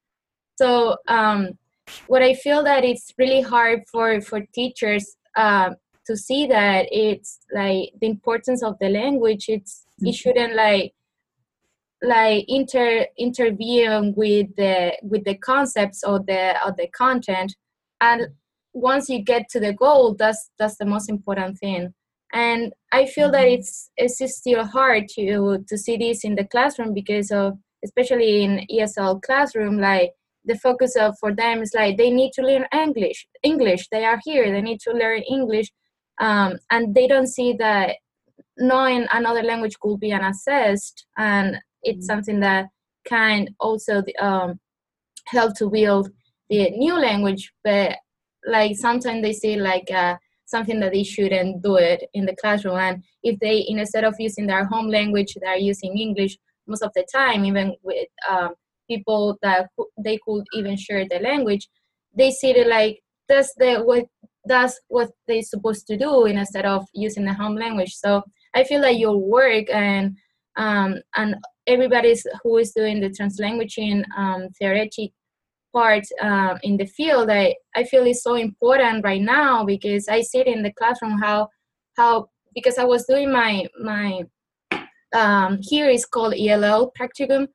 So 0.57 0.97
um, 1.09 1.51
what 2.07 2.23
I 2.23 2.35
feel 2.35 2.63
that 2.65 2.85
it's 2.85 3.13
really 3.19 3.43
hard 3.43 3.83
for 3.91 4.21
for 4.21 4.41
teachers 4.55 5.17
uh, 5.37 5.71
to 6.07 6.17
see 6.17 6.47
that 6.47 6.87
it's 6.91 7.41
like 7.53 7.91
the 8.01 8.07
importance 8.07 8.63
of 8.63 8.77
the 8.81 8.89
language. 8.89 9.47
It's 9.49 9.85
mm-hmm. 10.01 10.09
it 10.09 10.15
shouldn't 10.15 10.55
like 10.55 10.95
like 12.05 12.45
inter 12.49 13.07
intervene 13.19 14.15
with 14.17 14.55
the 14.57 14.93
with 15.03 15.25
the 15.25 15.37
concepts 15.37 16.05
or 16.05 16.21
the 16.21 16.55
or 16.65 16.73
the 16.77 16.87
content 16.89 17.55
and 18.01 18.29
once 18.73 19.09
you 19.09 19.23
get 19.23 19.49
to 19.49 19.59
the 19.59 19.73
goal 19.73 20.15
that's 20.15 20.51
that's 20.59 20.77
the 20.77 20.85
most 20.85 21.09
important 21.09 21.57
thing 21.59 21.95
and 22.33 22.73
i 22.93 23.07
feel 23.07 23.31
that 23.31 23.47
mm-hmm. 23.47 23.55
it's 23.55 23.91
it's 23.97 24.37
still 24.37 24.65
hard 24.65 25.09
to 25.09 25.65
to 25.67 25.79
see 25.79 25.97
this 25.97 26.25
in 26.25 26.35
the 26.35 26.45
classroom 26.45 26.93
because 26.93 27.31
of 27.31 27.55
especially 27.85 28.43
in 28.43 28.67
esl 28.71 29.21
classroom 29.23 29.79
like 29.79 30.13
the 30.45 30.59
focus 30.59 30.97
of 30.97 31.15
for 31.19 31.35
them 31.35 31.63
is 31.63 31.73
like 31.75 31.97
they 31.97 32.11
need 32.11 32.33
to 32.33 32.43
learn 32.43 32.65
english 32.73 33.27
english 33.43 33.89
they 33.91 34.05
are 34.05 34.21
here 34.25 34.51
they 34.53 34.61
need 34.63 34.81
to 34.81 34.93
learn 34.93 35.23
english 35.23 35.71
um, 36.21 36.59
and 36.71 36.95
they 36.95 37.09
don't 37.09 37.27
see 37.27 37.55
that 37.59 37.97
knowing 38.57 39.07
another 39.13 39.43
language 39.43 39.79
could 39.81 39.99
be 39.99 40.13
an 40.13 40.25
assist 40.25 41.07
and 41.19 41.57
it's 41.83 41.99
mm-hmm. 41.99 42.05
something 42.05 42.41
that 42.41 42.67
can 43.05 43.49
also 43.61 44.03
um, 44.21 44.59
help 45.27 45.57
to 45.57 45.69
build 45.71 46.11
the 46.51 46.71
new 46.71 46.95
language 46.95 47.53
but 47.65 47.97
like 48.47 48.77
sometimes 48.77 49.23
they 49.23 49.33
say 49.33 49.57
like 49.57 49.91
uh, 49.91 50.17
something 50.45 50.79
that 50.79 50.93
they 50.93 51.03
shouldn't 51.03 51.63
do 51.63 51.77
it 51.77 52.05
in 52.13 52.27
the 52.27 52.37
classroom 52.37 52.77
and 52.77 53.03
if 53.23 53.39
they 53.41 53.65
instead 53.67 54.05
of 54.05 54.15
using 54.19 54.47
their 54.47 54.65
home 54.67 54.89
language 54.89 55.37
they're 55.41 55.57
using 55.57 55.99
english 55.99 56.37
most 56.67 56.83
of 56.83 56.93
the 56.95 57.05
time 57.13 57.45
even 57.45 57.75
with 57.83 58.09
um, 58.29 58.51
people 58.89 59.37
that 59.43 59.69
they 59.99 60.19
could 60.27 60.45
even 60.55 60.77
share 60.77 61.05
the 61.09 61.19
language 61.19 61.69
they 62.17 62.31
see 62.31 62.51
it 62.51 62.67
like 62.67 63.01
that's 63.29 63.55
the 63.55 63.77
what 63.85 64.05
that's 64.45 64.79
what 64.89 65.11
they're 65.27 65.43
supposed 65.43 65.87
to 65.87 65.97
do 65.97 66.27
instead 66.27 66.67
of 66.67 66.85
using 66.93 67.25
the 67.25 67.33
home 67.33 67.57
language? 67.57 67.95
So 67.95 68.23
i 68.55 68.63
feel 68.65 68.81
like 68.83 68.99
your 68.99 69.17
work 69.17 69.65
and 69.71 70.17
um, 70.57 70.97
and 71.17 71.35
everybody's 71.67 72.25
who 72.43 72.59
is 72.59 72.73
doing 72.73 73.01
the 73.01 73.09
translanguaging 73.09 74.05
um, 74.17 74.49
theoretic 74.59 75.11
part 75.73 76.05
um, 76.21 76.59
in 76.63 76.77
the 76.77 76.87
field 76.87 77.31
I, 77.31 77.57
I 77.75 77.83
feel 77.85 78.07
is 78.07 78.23
so 78.23 78.35
important 78.37 79.05
right 79.05 79.21
now 79.21 79.65
because 79.65 80.09
I 80.09 80.21
see 80.21 80.39
it 80.39 80.47
in 80.47 80.63
the 80.63 80.73
classroom 80.73 81.19
how 81.19 81.49
how 81.97 82.29
because 82.55 82.79
I 82.79 82.85
was 82.85 83.05
doing 83.07 83.33
my 83.33 83.67
my 83.81 84.23
um, 85.13 85.59
here 85.61 85.89
is 85.89 86.07
called 86.07 86.35
ELL 86.35 86.93
practicum 86.99 87.49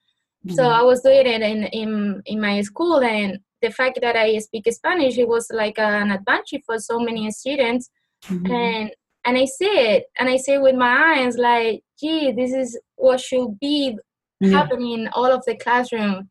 mm-hmm. 0.45 0.55
so 0.55 0.63
I 0.69 0.81
was 0.81 1.01
doing 1.01 1.25
it 1.25 1.41
in, 1.41 1.63
in 1.65 2.21
in 2.25 2.41
my 2.41 2.61
school 2.61 3.01
and 3.01 3.39
the 3.61 3.71
fact 3.71 3.99
that 4.01 4.15
I 4.15 4.37
speak 4.39 4.67
Spanish 4.71 5.17
it 5.17 5.27
was 5.27 5.47
like 5.51 5.77
an 5.79 6.11
advantage 6.11 6.61
for 6.65 6.79
so 6.79 6.99
many 6.99 7.29
students 7.31 7.89
mm-hmm. 8.25 8.51
and 8.51 8.91
and 9.25 9.37
I 9.37 9.45
see 9.45 9.65
it 9.65 10.05
and 10.17 10.29
I 10.29 10.37
see 10.37 10.53
it 10.53 10.61
with 10.61 10.75
my 10.75 11.17
eyes 11.17 11.37
like 11.37 11.81
gee 11.99 12.31
this 12.31 12.53
is 12.53 12.79
what 12.95 13.19
should 13.19 13.59
be 13.59 13.97
yeah. 14.39 14.51
happening 14.51 15.01
in 15.01 15.07
all 15.09 15.31
of 15.31 15.43
the 15.45 15.55
classroom 15.55 16.29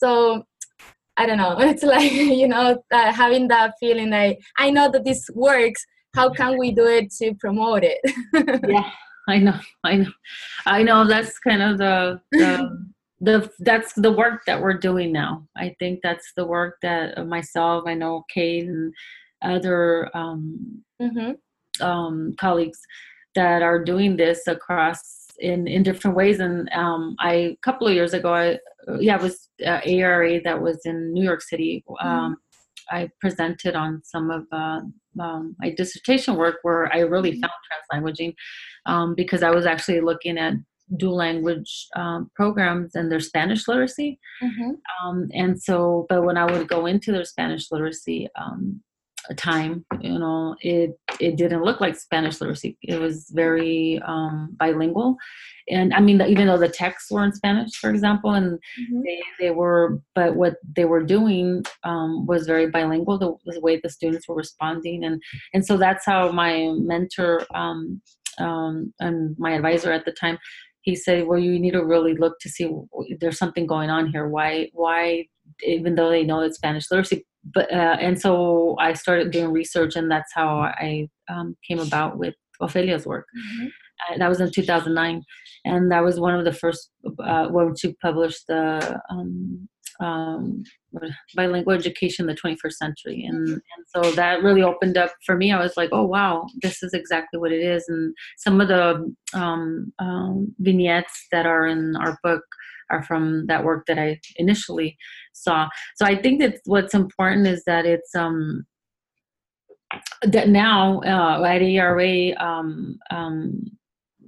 so 0.00 0.44
I 1.18 1.26
don't 1.26 1.36
know. 1.36 1.56
It's 1.70 1.82
like 1.82 2.12
you 2.12 2.48
know 2.48 2.82
uh, 2.92 3.12
having 3.12 3.48
that 3.48 3.74
feeling 3.80 4.10
like 4.10 4.38
I 4.56 4.70
know 4.70 4.90
that 4.90 5.04
this 5.04 5.28
works. 5.34 5.84
How 6.14 6.30
can 6.30 6.58
we 6.58 6.72
do 6.72 6.86
it 6.86 7.12
to 7.18 7.34
promote 7.34 7.82
it? 7.84 8.00
yeah, 8.68 8.90
I 9.28 9.38
know, 9.38 9.58
I 9.84 9.96
know, 9.96 10.12
I 10.64 10.82
know. 10.82 11.06
That's 11.06 11.38
kind 11.38 11.62
of 11.62 11.78
the, 11.78 12.20
the 12.32 12.86
the 13.20 13.50
that's 13.60 13.92
the 13.94 14.12
work 14.12 14.44
that 14.46 14.60
we're 14.60 14.78
doing 14.78 15.12
now. 15.12 15.46
I 15.56 15.74
think 15.78 16.00
that's 16.02 16.32
the 16.36 16.46
work 16.46 16.76
that 16.82 17.26
myself, 17.26 17.84
I 17.86 17.94
know, 17.94 18.24
Kate, 18.32 18.66
and 18.66 18.92
other 19.42 20.10
um, 20.16 20.82
mm-hmm. 21.00 21.84
um, 21.84 22.34
colleagues 22.38 22.80
that 23.34 23.62
are 23.62 23.82
doing 23.82 24.16
this 24.16 24.46
across 24.46 25.26
in 25.38 25.66
in 25.66 25.82
different 25.82 26.16
ways. 26.16 26.40
And 26.40 26.68
um, 26.72 27.16
I 27.18 27.32
a 27.32 27.56
couple 27.62 27.88
of 27.88 27.94
years 27.94 28.14
ago, 28.14 28.32
I 28.34 28.58
yeah, 29.00 29.16
it 29.16 29.22
was 29.22 29.48
uh, 29.66 29.80
AERA 29.84 30.42
that 30.44 30.60
was 30.62 30.80
in 30.84 31.12
New 31.12 31.24
York 31.24 31.42
City. 31.42 31.84
Mm-hmm. 31.88 32.06
Um. 32.06 32.36
I 32.90 33.10
presented 33.20 33.76
on 33.76 34.00
some 34.02 34.30
of 34.30 34.46
uh, 34.50 34.80
um, 35.20 35.54
my 35.58 35.74
dissertation 35.76 36.36
work 36.36 36.56
where 36.62 36.90
I 36.90 37.00
really 37.00 37.32
mm-hmm. 37.32 37.42
found 37.42 38.06
translanguaging 38.06 38.34
um, 38.86 39.14
because 39.14 39.42
I 39.42 39.50
was 39.50 39.66
actually 39.66 40.00
looking 40.00 40.38
at 40.38 40.54
dual 40.96 41.16
language 41.16 41.86
um, 41.96 42.30
programs 42.34 42.94
and 42.94 43.10
their 43.10 43.20
Spanish 43.20 43.68
literacy. 43.68 44.18
Mm-hmm. 44.42 44.70
Um, 45.06 45.28
and 45.32 45.60
so, 45.60 46.06
but 46.08 46.24
when 46.24 46.36
I 46.36 46.44
would 46.44 46.68
go 46.68 46.86
into 46.86 47.12
their 47.12 47.24
Spanish 47.24 47.70
literacy, 47.70 48.28
um, 48.40 48.82
time 49.34 49.84
you 50.00 50.18
know 50.18 50.54
it 50.60 50.98
it 51.20 51.36
didn't 51.36 51.62
look 51.62 51.80
like 51.80 51.96
spanish 51.96 52.40
literacy 52.40 52.76
it 52.82 52.98
was 52.98 53.30
very 53.34 54.00
um, 54.06 54.54
bilingual 54.58 55.16
and 55.68 55.92
i 55.92 56.00
mean 56.00 56.20
even 56.22 56.46
though 56.46 56.56
the 56.56 56.68
texts 56.68 57.10
were 57.10 57.24
in 57.24 57.32
spanish 57.32 57.72
for 57.74 57.90
example 57.90 58.32
and 58.32 58.58
mm-hmm. 58.80 59.00
they, 59.02 59.20
they 59.40 59.50
were 59.50 60.00
but 60.14 60.34
what 60.36 60.56
they 60.76 60.84
were 60.84 61.02
doing 61.02 61.62
um, 61.84 62.26
was 62.26 62.46
very 62.46 62.68
bilingual 62.68 63.18
the, 63.18 63.34
the, 63.52 63.60
way 63.60 63.78
the 63.82 63.90
students 63.90 64.26
were 64.28 64.36
responding 64.36 65.04
and 65.04 65.20
and 65.52 65.64
so 65.64 65.76
that's 65.76 66.06
how 66.06 66.30
my 66.30 66.72
mentor 66.78 67.44
um, 67.54 68.00
um 68.38 68.92
and 69.00 69.36
my 69.38 69.52
advisor 69.52 69.92
at 69.92 70.04
the 70.04 70.12
time 70.12 70.38
he 70.82 70.94
said 70.94 71.26
well 71.26 71.38
you 71.38 71.58
need 71.58 71.72
to 71.72 71.84
really 71.84 72.14
look 72.14 72.38
to 72.40 72.48
see 72.48 72.70
there's 73.20 73.38
something 73.38 73.66
going 73.66 73.90
on 73.90 74.08
here 74.08 74.28
why 74.28 74.68
why 74.72 75.24
even 75.62 75.94
though 75.94 76.10
they 76.10 76.24
know 76.24 76.40
it's 76.40 76.56
spanish 76.56 76.90
literacy 76.90 77.24
but 77.54 77.72
uh, 77.72 77.96
and 78.00 78.20
so 78.20 78.76
I 78.78 78.92
started 78.94 79.30
doing 79.30 79.52
research, 79.52 79.96
and 79.96 80.10
that's 80.10 80.32
how 80.34 80.58
I 80.58 81.08
um, 81.28 81.56
came 81.66 81.78
about 81.78 82.18
with 82.18 82.34
Ofelia's 82.60 83.06
work. 83.06 83.26
Mm-hmm. 83.36 83.66
Uh, 84.14 84.18
that 84.18 84.28
was 84.28 84.40
in 84.40 84.50
2009, 84.50 85.22
and 85.64 85.90
that 85.90 86.04
was 86.04 86.20
one 86.20 86.34
of 86.34 86.44
the 86.44 86.52
first 86.52 86.90
uh, 87.22 87.48
when 87.48 87.74
she 87.76 87.94
published 88.02 88.46
the 88.48 89.00
um, 89.10 89.68
um, 90.00 90.62
bilingual 91.34 91.72
education 91.72 92.28
in 92.28 92.34
the 92.34 92.40
21st 92.40 92.72
century, 92.72 93.24
and, 93.24 93.48
and 93.48 93.62
so 93.94 94.10
that 94.12 94.42
really 94.42 94.62
opened 94.62 94.96
up 94.96 95.10
for 95.24 95.36
me. 95.36 95.52
I 95.52 95.60
was 95.60 95.76
like, 95.76 95.90
oh 95.92 96.04
wow, 96.04 96.46
this 96.62 96.82
is 96.82 96.94
exactly 96.94 97.38
what 97.38 97.52
it 97.52 97.62
is, 97.62 97.84
and 97.88 98.14
some 98.36 98.60
of 98.60 98.68
the 98.68 99.14
um, 99.34 99.92
um, 99.98 100.54
vignettes 100.58 101.26
that 101.32 101.46
are 101.46 101.66
in 101.66 101.96
our 101.96 102.18
book 102.22 102.42
are 102.90 103.02
from 103.02 103.46
that 103.46 103.64
work 103.64 103.84
that 103.86 103.98
I 103.98 104.20
initially 104.36 104.96
saw. 105.32 105.68
So 105.96 106.06
I 106.06 106.20
think 106.20 106.40
that 106.40 106.58
what's 106.64 106.94
important 106.94 107.46
is 107.46 107.62
that 107.64 107.84
it's 107.84 108.14
um 108.14 108.66
that 110.22 110.48
now 110.48 111.00
uh, 111.00 111.42
at 111.44 111.62
AERA, 111.62 112.36
um, 112.40 112.98
um, 113.10 113.64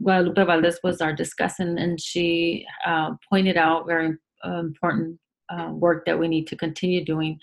Guadalupe 0.02 0.42
Valdés 0.42 0.76
was 0.82 1.00
our 1.00 1.14
discussant, 1.14 1.80
and 1.80 2.00
she 2.00 2.66
uh, 2.86 3.10
pointed 3.28 3.56
out 3.56 3.86
very 3.86 4.16
uh, 4.44 4.58
important 4.58 5.18
uh, 5.50 5.70
work 5.72 6.04
that 6.06 6.18
we 6.18 6.28
need 6.28 6.46
to 6.48 6.56
continue 6.56 7.04
doing. 7.04 7.38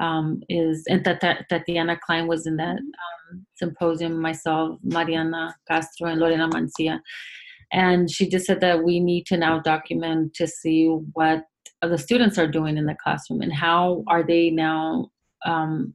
Um, 0.00 0.42
is 0.48 0.84
and 0.88 1.02
Tat- 1.04 1.46
Tatyana 1.50 1.98
Kleyn 1.98 2.28
was 2.28 2.46
in 2.46 2.56
that 2.56 2.76
um, 2.76 3.46
symposium. 3.56 4.20
Myself, 4.20 4.78
Mariana 4.84 5.56
Castro, 5.68 6.08
and 6.08 6.20
Lorena 6.20 6.48
Mancilla, 6.48 7.00
and 7.72 8.08
she 8.08 8.28
just 8.28 8.46
said 8.46 8.60
that 8.60 8.84
we 8.84 9.00
need 9.00 9.26
to 9.26 9.36
now 9.36 9.58
document 9.58 10.34
to 10.34 10.46
see 10.46 10.86
what 11.14 11.42
the 11.82 11.98
students 11.98 12.38
are 12.38 12.46
doing 12.46 12.76
in 12.76 12.86
the 12.86 12.96
classroom 13.02 13.40
and 13.40 13.52
how 13.52 14.04
are 14.08 14.24
they 14.24 14.50
now 14.50 15.10
um, 15.46 15.94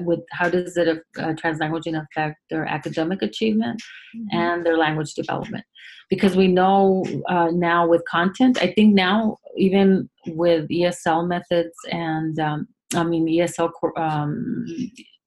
with 0.00 0.20
how 0.32 0.48
does 0.48 0.76
it 0.76 0.88
uh, 0.88 1.32
translanguaging 1.42 2.00
affect 2.00 2.36
their 2.50 2.64
academic 2.66 3.22
achievement 3.22 3.80
mm-hmm. 4.16 4.36
and 4.36 4.66
their 4.66 4.76
language 4.76 5.14
development 5.14 5.64
because 6.10 6.36
we 6.36 6.48
know 6.48 7.04
uh, 7.28 7.48
now 7.52 7.86
with 7.86 8.02
content 8.10 8.58
i 8.60 8.72
think 8.72 8.94
now 8.94 9.38
even 9.56 10.08
with 10.28 10.68
esl 10.68 11.26
methods 11.26 11.74
and 11.90 12.38
um, 12.40 12.66
i 12.94 13.04
mean 13.04 13.26
esl 13.26 13.70
um, 13.96 14.66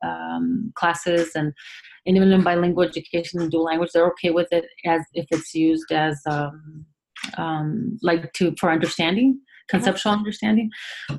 um, 0.03 0.71
classes 0.75 1.31
and 1.35 1.53
and 2.05 2.15
even 2.15 2.31
in 2.31 2.43
bilingual 2.43 2.83
education 2.83 3.41
and 3.41 3.51
dual 3.51 3.63
language, 3.63 3.89
they're 3.93 4.07
okay 4.07 4.29
with 4.29 4.47
it 4.51 4.65
as 4.85 5.01
if 5.13 5.25
it's 5.31 5.55
used 5.55 5.91
as 5.91 6.21
um, 6.27 6.85
um, 7.37 7.97
like 8.03 8.31
to 8.33 8.53
for 8.59 8.71
understanding, 8.71 9.39
conceptual 9.69 10.11
mm-hmm. 10.11 10.19
understanding. 10.19 10.69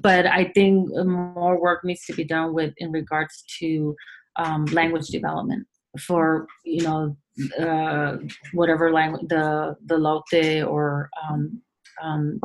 But 0.01 0.27
I 0.27 0.51
think 0.55 0.91
more 0.95 1.61
work 1.61 1.85
needs 1.85 2.05
to 2.07 2.15
be 2.15 2.25
done 2.25 2.55
with 2.55 2.75
in 2.79 2.93
regards 2.93 3.45
to 3.61 3.95
um, 4.37 4.67
language 4.67 5.09
development 5.09 5.67
for 6.01 6.47
you 6.65 6.83
know 6.83 7.17
uh, 7.59 8.17
whatever 8.53 8.93
language 8.93 9.27
the 9.29 9.77
the 9.87 9.97
LOTE 9.97 10.63
or 10.67 11.09
um, 11.29 11.63
um, 12.03 12.41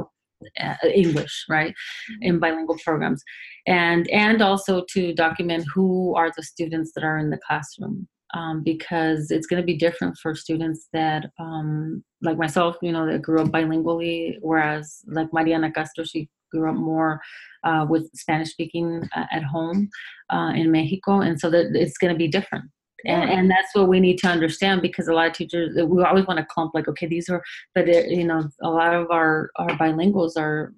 uh, 0.59 0.75
English, 0.93 1.45
right, 1.49 1.71
mm-hmm. 1.71 2.23
in 2.23 2.39
bilingual 2.39 2.77
programs, 2.83 3.23
and 3.67 4.09
and 4.09 4.41
also 4.41 4.83
to 4.93 5.13
document 5.13 5.65
who 5.73 6.15
are 6.15 6.31
the 6.35 6.43
students 6.43 6.91
that 6.93 7.03
are 7.03 7.17
in 7.17 7.29
the 7.29 7.39
classroom 7.45 8.07
um, 8.33 8.63
because 8.63 9.31
it's 9.31 9.47
going 9.47 9.61
to 9.61 9.65
be 9.65 9.77
different 9.77 10.17
for 10.17 10.35
students 10.35 10.87
that, 10.93 11.29
um, 11.39 12.03
like 12.21 12.37
myself, 12.37 12.77
you 12.81 12.91
know, 12.91 13.05
that 13.05 13.21
grew 13.21 13.41
up 13.41 13.49
bilingually, 13.49 14.37
whereas 14.41 15.01
like 15.07 15.33
Mariana 15.33 15.71
Castro, 15.71 16.03
she 16.03 16.29
grew 16.51 16.69
up 16.69 16.75
more 16.75 17.21
uh, 17.63 17.85
with 17.89 18.09
Spanish 18.13 18.51
speaking 18.51 19.07
uh, 19.15 19.25
at 19.31 19.43
home 19.43 19.89
uh, 20.31 20.51
in 20.55 20.71
Mexico, 20.71 21.21
and 21.21 21.39
so 21.39 21.49
that 21.49 21.71
it's 21.73 21.97
going 21.97 22.13
to 22.13 22.17
be 22.17 22.27
different. 22.27 22.65
And, 23.03 23.31
and, 23.31 23.49
that's 23.49 23.73
what 23.73 23.87
we 23.87 23.99
need 23.99 24.19
to 24.19 24.27
understand 24.27 24.83
because 24.83 25.07
a 25.07 25.13
lot 25.13 25.25
of 25.25 25.33
teachers 25.33 25.75
we 25.75 26.03
always 26.03 26.27
want 26.27 26.37
to 26.37 26.45
clump 26.45 26.75
like 26.75 26.87
okay 26.87 27.07
these 27.07 27.29
are 27.29 27.41
but 27.73 27.89
it, 27.89 28.11
you 28.11 28.23
know 28.23 28.47
a 28.61 28.69
lot 28.69 28.93
of 28.93 29.09
our 29.09 29.49
our 29.55 29.69
bilinguals 29.69 30.37
are 30.37 30.75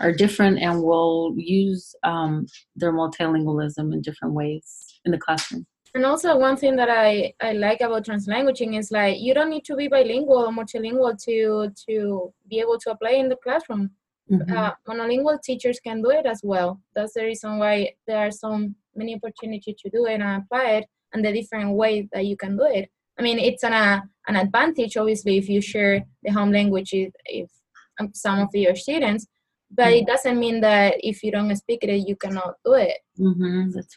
are 0.00 0.12
different 0.12 0.58
and 0.58 0.82
will 0.82 1.32
use 1.36 1.94
um, 2.02 2.46
their 2.74 2.92
multilingualism 2.92 3.92
in 3.92 4.02
different 4.02 4.34
ways 4.34 4.98
in 5.04 5.12
the 5.12 5.18
classroom 5.18 5.64
and 5.94 6.06
also 6.06 6.36
one 6.36 6.56
thing 6.56 6.76
that 6.76 6.88
I, 6.88 7.32
I 7.40 7.52
like 7.52 7.80
about 7.80 8.06
translanguaging 8.06 8.78
is 8.78 8.90
like 8.90 9.18
you 9.20 9.34
don't 9.34 9.50
need 9.50 9.64
to 9.64 9.76
be 9.76 9.88
bilingual 9.88 10.46
or 10.46 10.52
multilingual 10.52 11.22
to 11.24 11.70
to 11.88 12.32
be 12.48 12.60
able 12.60 12.78
to 12.78 12.90
apply 12.90 13.10
in 13.10 13.28
the 13.28 13.36
classroom. 13.36 13.90
Mm-hmm. 14.30 14.56
Uh, 14.56 14.70
monolingual 14.88 15.42
teachers 15.42 15.80
can 15.80 16.02
do 16.02 16.10
it 16.10 16.26
as 16.26 16.40
well. 16.44 16.80
That's 16.94 17.14
the 17.14 17.24
reason 17.24 17.58
why 17.58 17.94
there 18.06 18.18
are 18.18 18.30
so 18.30 18.68
many 18.94 19.16
opportunities 19.16 19.76
to 19.82 19.90
do 19.90 20.06
it 20.06 20.20
and 20.20 20.42
apply 20.42 20.64
it 20.78 20.84
and 21.12 21.24
the 21.24 21.32
different 21.32 21.72
ways 21.72 22.06
that 22.12 22.26
you 22.26 22.36
can 22.36 22.56
do 22.56 22.64
it. 22.64 22.88
I 23.18 23.22
mean, 23.22 23.40
it's 23.40 23.64
an, 23.64 23.72
uh, 23.72 24.00
an 24.28 24.36
advantage, 24.36 24.96
obviously, 24.96 25.36
if 25.36 25.48
you 25.48 25.60
share 25.60 26.04
the 26.22 26.30
home 26.30 26.52
language 26.52 26.92
if, 26.92 27.12
if 27.24 27.50
um, 27.98 28.12
some 28.14 28.38
of 28.38 28.50
your 28.54 28.76
students, 28.76 29.26
but 29.70 29.86
mm-hmm. 29.86 29.98
it 29.98 30.06
doesn't 30.06 30.38
mean 30.38 30.60
that 30.60 30.94
if 31.00 31.22
you 31.22 31.30
don't 31.30 31.54
speak 31.56 31.84
it 31.84 32.08
you 32.08 32.16
cannot 32.16 32.54
do 32.64 32.74
it 32.74 32.98
mm-hmm. 33.18 33.70
that's 33.70 33.96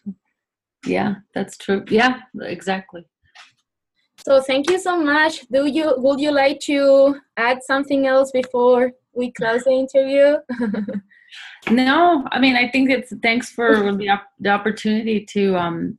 yeah 0.86 1.16
that's 1.34 1.58
true. 1.58 1.84
Yeah 1.90 2.22
exactly. 2.42 3.06
So 4.26 4.42
thank 4.42 4.70
you 4.70 4.80
so 4.80 4.98
much. 4.98 5.46
Do 5.50 5.66
you 5.66 5.96
would 5.98 6.20
you 6.20 6.32
like 6.32 6.60
to 6.62 7.20
add 7.38 7.60
something 7.64 8.08
else 8.08 8.32
before 8.32 8.92
we 9.14 9.32
close 9.32 9.64
the 9.64 9.72
interview? 9.72 10.38
No 11.70 12.28
i 12.32 12.40
mean 12.40 12.56
i 12.56 12.70
think 12.70 12.90
it's 12.90 13.14
thanks 13.22 13.50
for 13.50 13.76
the, 13.76 14.20
the 14.40 14.50
opportunity 14.50 15.26
to 15.32 15.56
um 15.56 15.98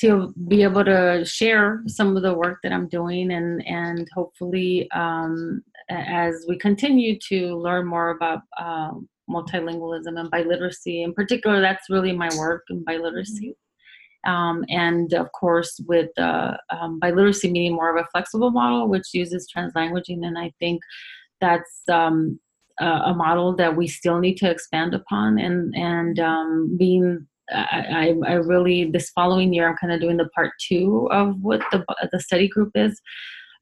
to 0.00 0.34
be 0.48 0.62
able 0.62 0.84
to 0.84 1.24
share 1.24 1.82
some 1.86 2.16
of 2.16 2.22
the 2.22 2.34
work 2.34 2.58
that 2.62 2.72
i'm 2.72 2.88
doing 2.88 3.32
and 3.32 3.66
and 3.66 4.08
hopefully 4.14 4.90
um 4.92 5.62
as 5.90 6.46
we 6.48 6.58
continue 6.58 7.18
to 7.18 7.56
learn 7.56 7.86
more 7.86 8.10
about 8.10 8.40
uh, 8.58 8.92
multilingualism 9.30 10.18
and 10.18 10.30
biliteracy 10.30 11.04
in 11.04 11.12
particular 11.12 11.60
that's 11.60 11.90
really 11.90 12.12
my 12.12 12.30
work 12.38 12.64
in 12.70 12.84
biliteracy 12.84 13.54
um, 14.26 14.64
and 14.68 15.12
of 15.14 15.30
course 15.32 15.80
with 15.86 16.10
uh, 16.18 16.56
um, 16.70 17.00
biliteracy 17.02 17.50
meaning 17.50 17.74
more 17.74 17.96
of 17.96 18.02
a 18.02 18.08
flexible 18.12 18.50
model 18.50 18.88
which 18.88 19.08
uses 19.12 19.48
translanguaging 19.54 20.24
and 20.26 20.38
i 20.38 20.52
think 20.58 20.80
that's 21.40 21.82
um, 21.90 22.38
a 22.80 23.14
model 23.14 23.54
that 23.54 23.76
we 23.76 23.86
still 23.86 24.18
need 24.18 24.36
to 24.36 24.50
expand 24.50 24.94
upon 24.94 25.38
and 25.38 25.74
and 25.76 26.18
um, 26.18 26.76
being 26.78 27.26
I, 27.50 28.14
I, 28.26 28.32
really 28.34 28.90
this 28.90 29.10
following 29.10 29.52
year 29.52 29.68
I'm 29.68 29.76
kind 29.76 29.92
of 29.92 30.00
doing 30.00 30.16
the 30.16 30.28
part 30.34 30.52
two 30.66 31.08
of 31.10 31.36
what 31.42 31.60
the 31.70 31.84
the 32.10 32.20
study 32.20 32.48
group 32.48 32.70
is. 32.74 33.00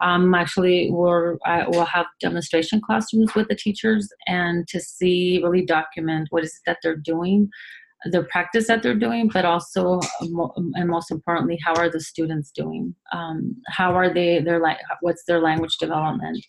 Um, 0.01 0.35
actually, 0.35 0.91
we're 0.91 1.37
I 1.45 1.67
will 1.69 1.85
have 1.85 2.07
demonstration 2.21 2.81
classrooms 2.81 3.35
with 3.35 3.49
the 3.49 3.57
teachers 3.57 4.09
and 4.27 4.67
to 4.69 4.81
see 4.81 5.41
really 5.43 5.65
document 5.65 6.29
what 6.31 6.45
is 6.45 6.55
it 6.55 6.63
that 6.67 6.79
they're 6.83 6.97
doing, 6.97 7.51
the 8.11 8.25
practice 8.25 8.67
that 8.67 8.83
they're 8.83 8.95
doing, 8.95 9.31
but 9.33 9.45
also 9.45 10.01
and 10.21 10.89
most 10.89 11.11
importantly, 11.11 11.59
how 11.65 11.75
are 11.75 11.91
the 11.91 12.01
students 12.01 12.51
doing? 12.51 12.95
Um, 13.13 13.57
how 13.69 13.95
are 13.95 14.13
they? 14.13 14.41
Their 14.41 14.61
like 14.61 14.79
what's 15.01 15.25
their 15.25 15.41
language 15.41 15.77
development? 15.79 16.45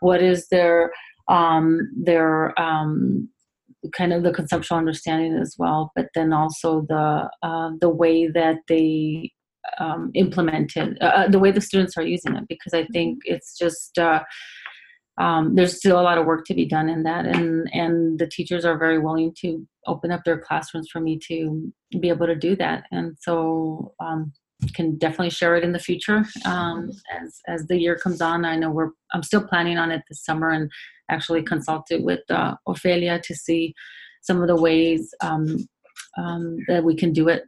What 0.00 0.22
is 0.22 0.48
their 0.48 0.92
um, 1.28 1.90
their 1.96 2.58
um, 2.60 3.28
kind 3.96 4.12
of 4.12 4.22
the 4.22 4.32
conceptual 4.32 4.78
understanding 4.78 5.34
as 5.34 5.56
well, 5.58 5.92
but 5.96 6.08
then 6.14 6.32
also 6.32 6.84
the 6.88 7.30
uh, 7.42 7.70
the 7.80 7.88
way 7.88 8.28
that 8.28 8.58
they 8.68 9.32
um, 9.78 10.10
implemented 10.14 10.98
uh, 11.00 11.06
uh, 11.06 11.28
the 11.28 11.38
way 11.38 11.50
the 11.50 11.60
students 11.60 11.96
are 11.96 12.02
using 12.02 12.36
it 12.36 12.44
because 12.48 12.74
I 12.74 12.84
think 12.92 13.20
it's 13.24 13.56
just 13.56 13.98
uh, 13.98 14.22
um, 15.18 15.54
there's 15.54 15.76
still 15.76 16.00
a 16.00 16.02
lot 16.02 16.18
of 16.18 16.26
work 16.26 16.44
to 16.46 16.54
be 16.54 16.64
done 16.64 16.88
in 16.88 17.02
that 17.02 17.26
and 17.26 17.68
and 17.72 18.18
the 18.18 18.26
teachers 18.26 18.64
are 18.64 18.78
very 18.78 18.98
willing 18.98 19.32
to 19.40 19.66
open 19.86 20.10
up 20.10 20.22
their 20.24 20.38
classrooms 20.38 20.88
for 20.90 21.00
me 21.00 21.18
to 21.18 21.72
be 22.00 22.08
able 22.08 22.26
to 22.26 22.36
do 22.36 22.56
that 22.56 22.84
and 22.92 23.16
so 23.20 23.92
um, 24.00 24.32
can 24.74 24.96
definitely 24.96 25.30
share 25.30 25.56
it 25.56 25.64
in 25.64 25.72
the 25.72 25.78
future 25.78 26.24
um, 26.44 26.90
as 27.20 27.40
as 27.48 27.66
the 27.66 27.78
year 27.78 27.96
comes 27.96 28.20
on. 28.20 28.44
I 28.44 28.56
know 28.56 28.70
we're 28.70 28.90
I'm 29.12 29.22
still 29.22 29.46
planning 29.46 29.78
on 29.78 29.90
it 29.90 30.02
this 30.08 30.24
summer 30.24 30.50
and 30.50 30.70
actually 31.10 31.42
consulted 31.42 32.04
with 32.04 32.20
uh, 32.30 32.54
Ofelia 32.68 33.20
to 33.22 33.34
see 33.34 33.74
some 34.22 34.40
of 34.40 34.48
the 34.48 34.56
ways 34.56 35.12
um, 35.20 35.66
um, 36.16 36.58
that 36.68 36.84
we 36.84 36.94
can 36.94 37.12
do 37.12 37.28
it 37.28 37.44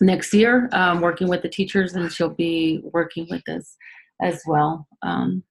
next 0.00 0.32
year. 0.32 0.68
Um, 0.72 1.00
working 1.00 1.28
with 1.28 1.42
the 1.42 1.48
teachers, 1.48 1.94
and 1.94 2.12
she'll 2.12 2.30
be 2.34 2.80
working 2.84 3.26
with 3.30 3.46
us 3.48 3.76
as 4.22 4.42
well. 4.46 4.86
Um, 5.02 5.42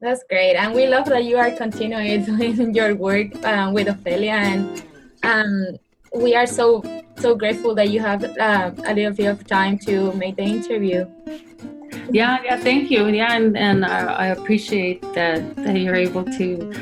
That's 0.00 0.24
great, 0.30 0.56
and 0.56 0.74
we 0.74 0.86
love 0.86 1.04
that 1.06 1.24
you 1.24 1.36
are 1.36 1.50
continuing 1.50 2.24
doing 2.30 2.74
your 2.74 2.94
work 2.94 3.34
uh, 3.44 3.70
with 3.72 3.86
Ofelia 3.86 4.32
and 4.32 4.82
um, 5.22 5.78
we 6.14 6.34
are 6.34 6.46
so 6.46 6.82
so 7.18 7.34
grateful 7.34 7.74
that 7.74 7.90
you 7.90 8.00
have 8.00 8.24
uh, 8.24 8.72
a 8.86 8.94
little 8.94 9.12
bit 9.12 9.26
of 9.26 9.46
time 9.46 9.78
to 9.80 10.12
make 10.14 10.36
the 10.36 10.42
interview. 10.42 11.06
Yeah, 12.10 12.38
yeah, 12.42 12.56
thank 12.56 12.90
you. 12.90 13.06
Yeah, 13.08 13.34
and, 13.36 13.56
and 13.56 13.84
I, 13.84 14.06
I 14.06 14.26
appreciate 14.28 15.02
that 15.14 15.54
that 15.56 15.76
you're 15.76 15.94
able 15.94 16.24
to 16.24 16.72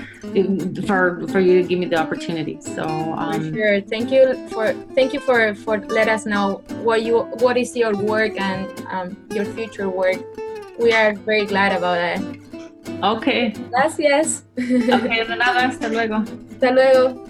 for 0.87 1.26
for 1.28 1.40
you 1.40 1.62
to 1.62 1.68
give 1.68 1.78
me 1.78 1.87
the 1.87 1.96
opportunity. 1.96 2.59
So 2.61 2.85
um, 2.85 3.52
sure. 3.52 3.81
Thank 3.81 4.11
you 4.11 4.48
for 4.48 4.72
thank 4.94 5.12
you 5.12 5.20
for 5.20 5.54
for 5.54 5.78
let 5.78 6.09
us 6.09 6.24
know 6.24 6.62
what 6.83 7.02
you 7.02 7.20
what 7.42 7.57
is 7.57 7.76
your 7.76 7.96
work 7.96 8.40
and 8.40 8.68
um, 8.90 9.16
your 9.33 9.44
future 9.44 9.88
work. 9.88 10.22
We 10.78 10.92
are 10.92 11.14
very 11.14 11.46
glad 11.46 11.72
about 11.72 11.98
it. 11.98 12.20
Okay. 13.02 13.52
Gracias. 13.70 14.44
Okay, 14.56 15.24
de 15.24 15.36
nada. 15.36 15.66
Hasta 15.68 15.88
luego. 15.88 16.24
Hasta 16.50 16.70
luego. 16.70 17.24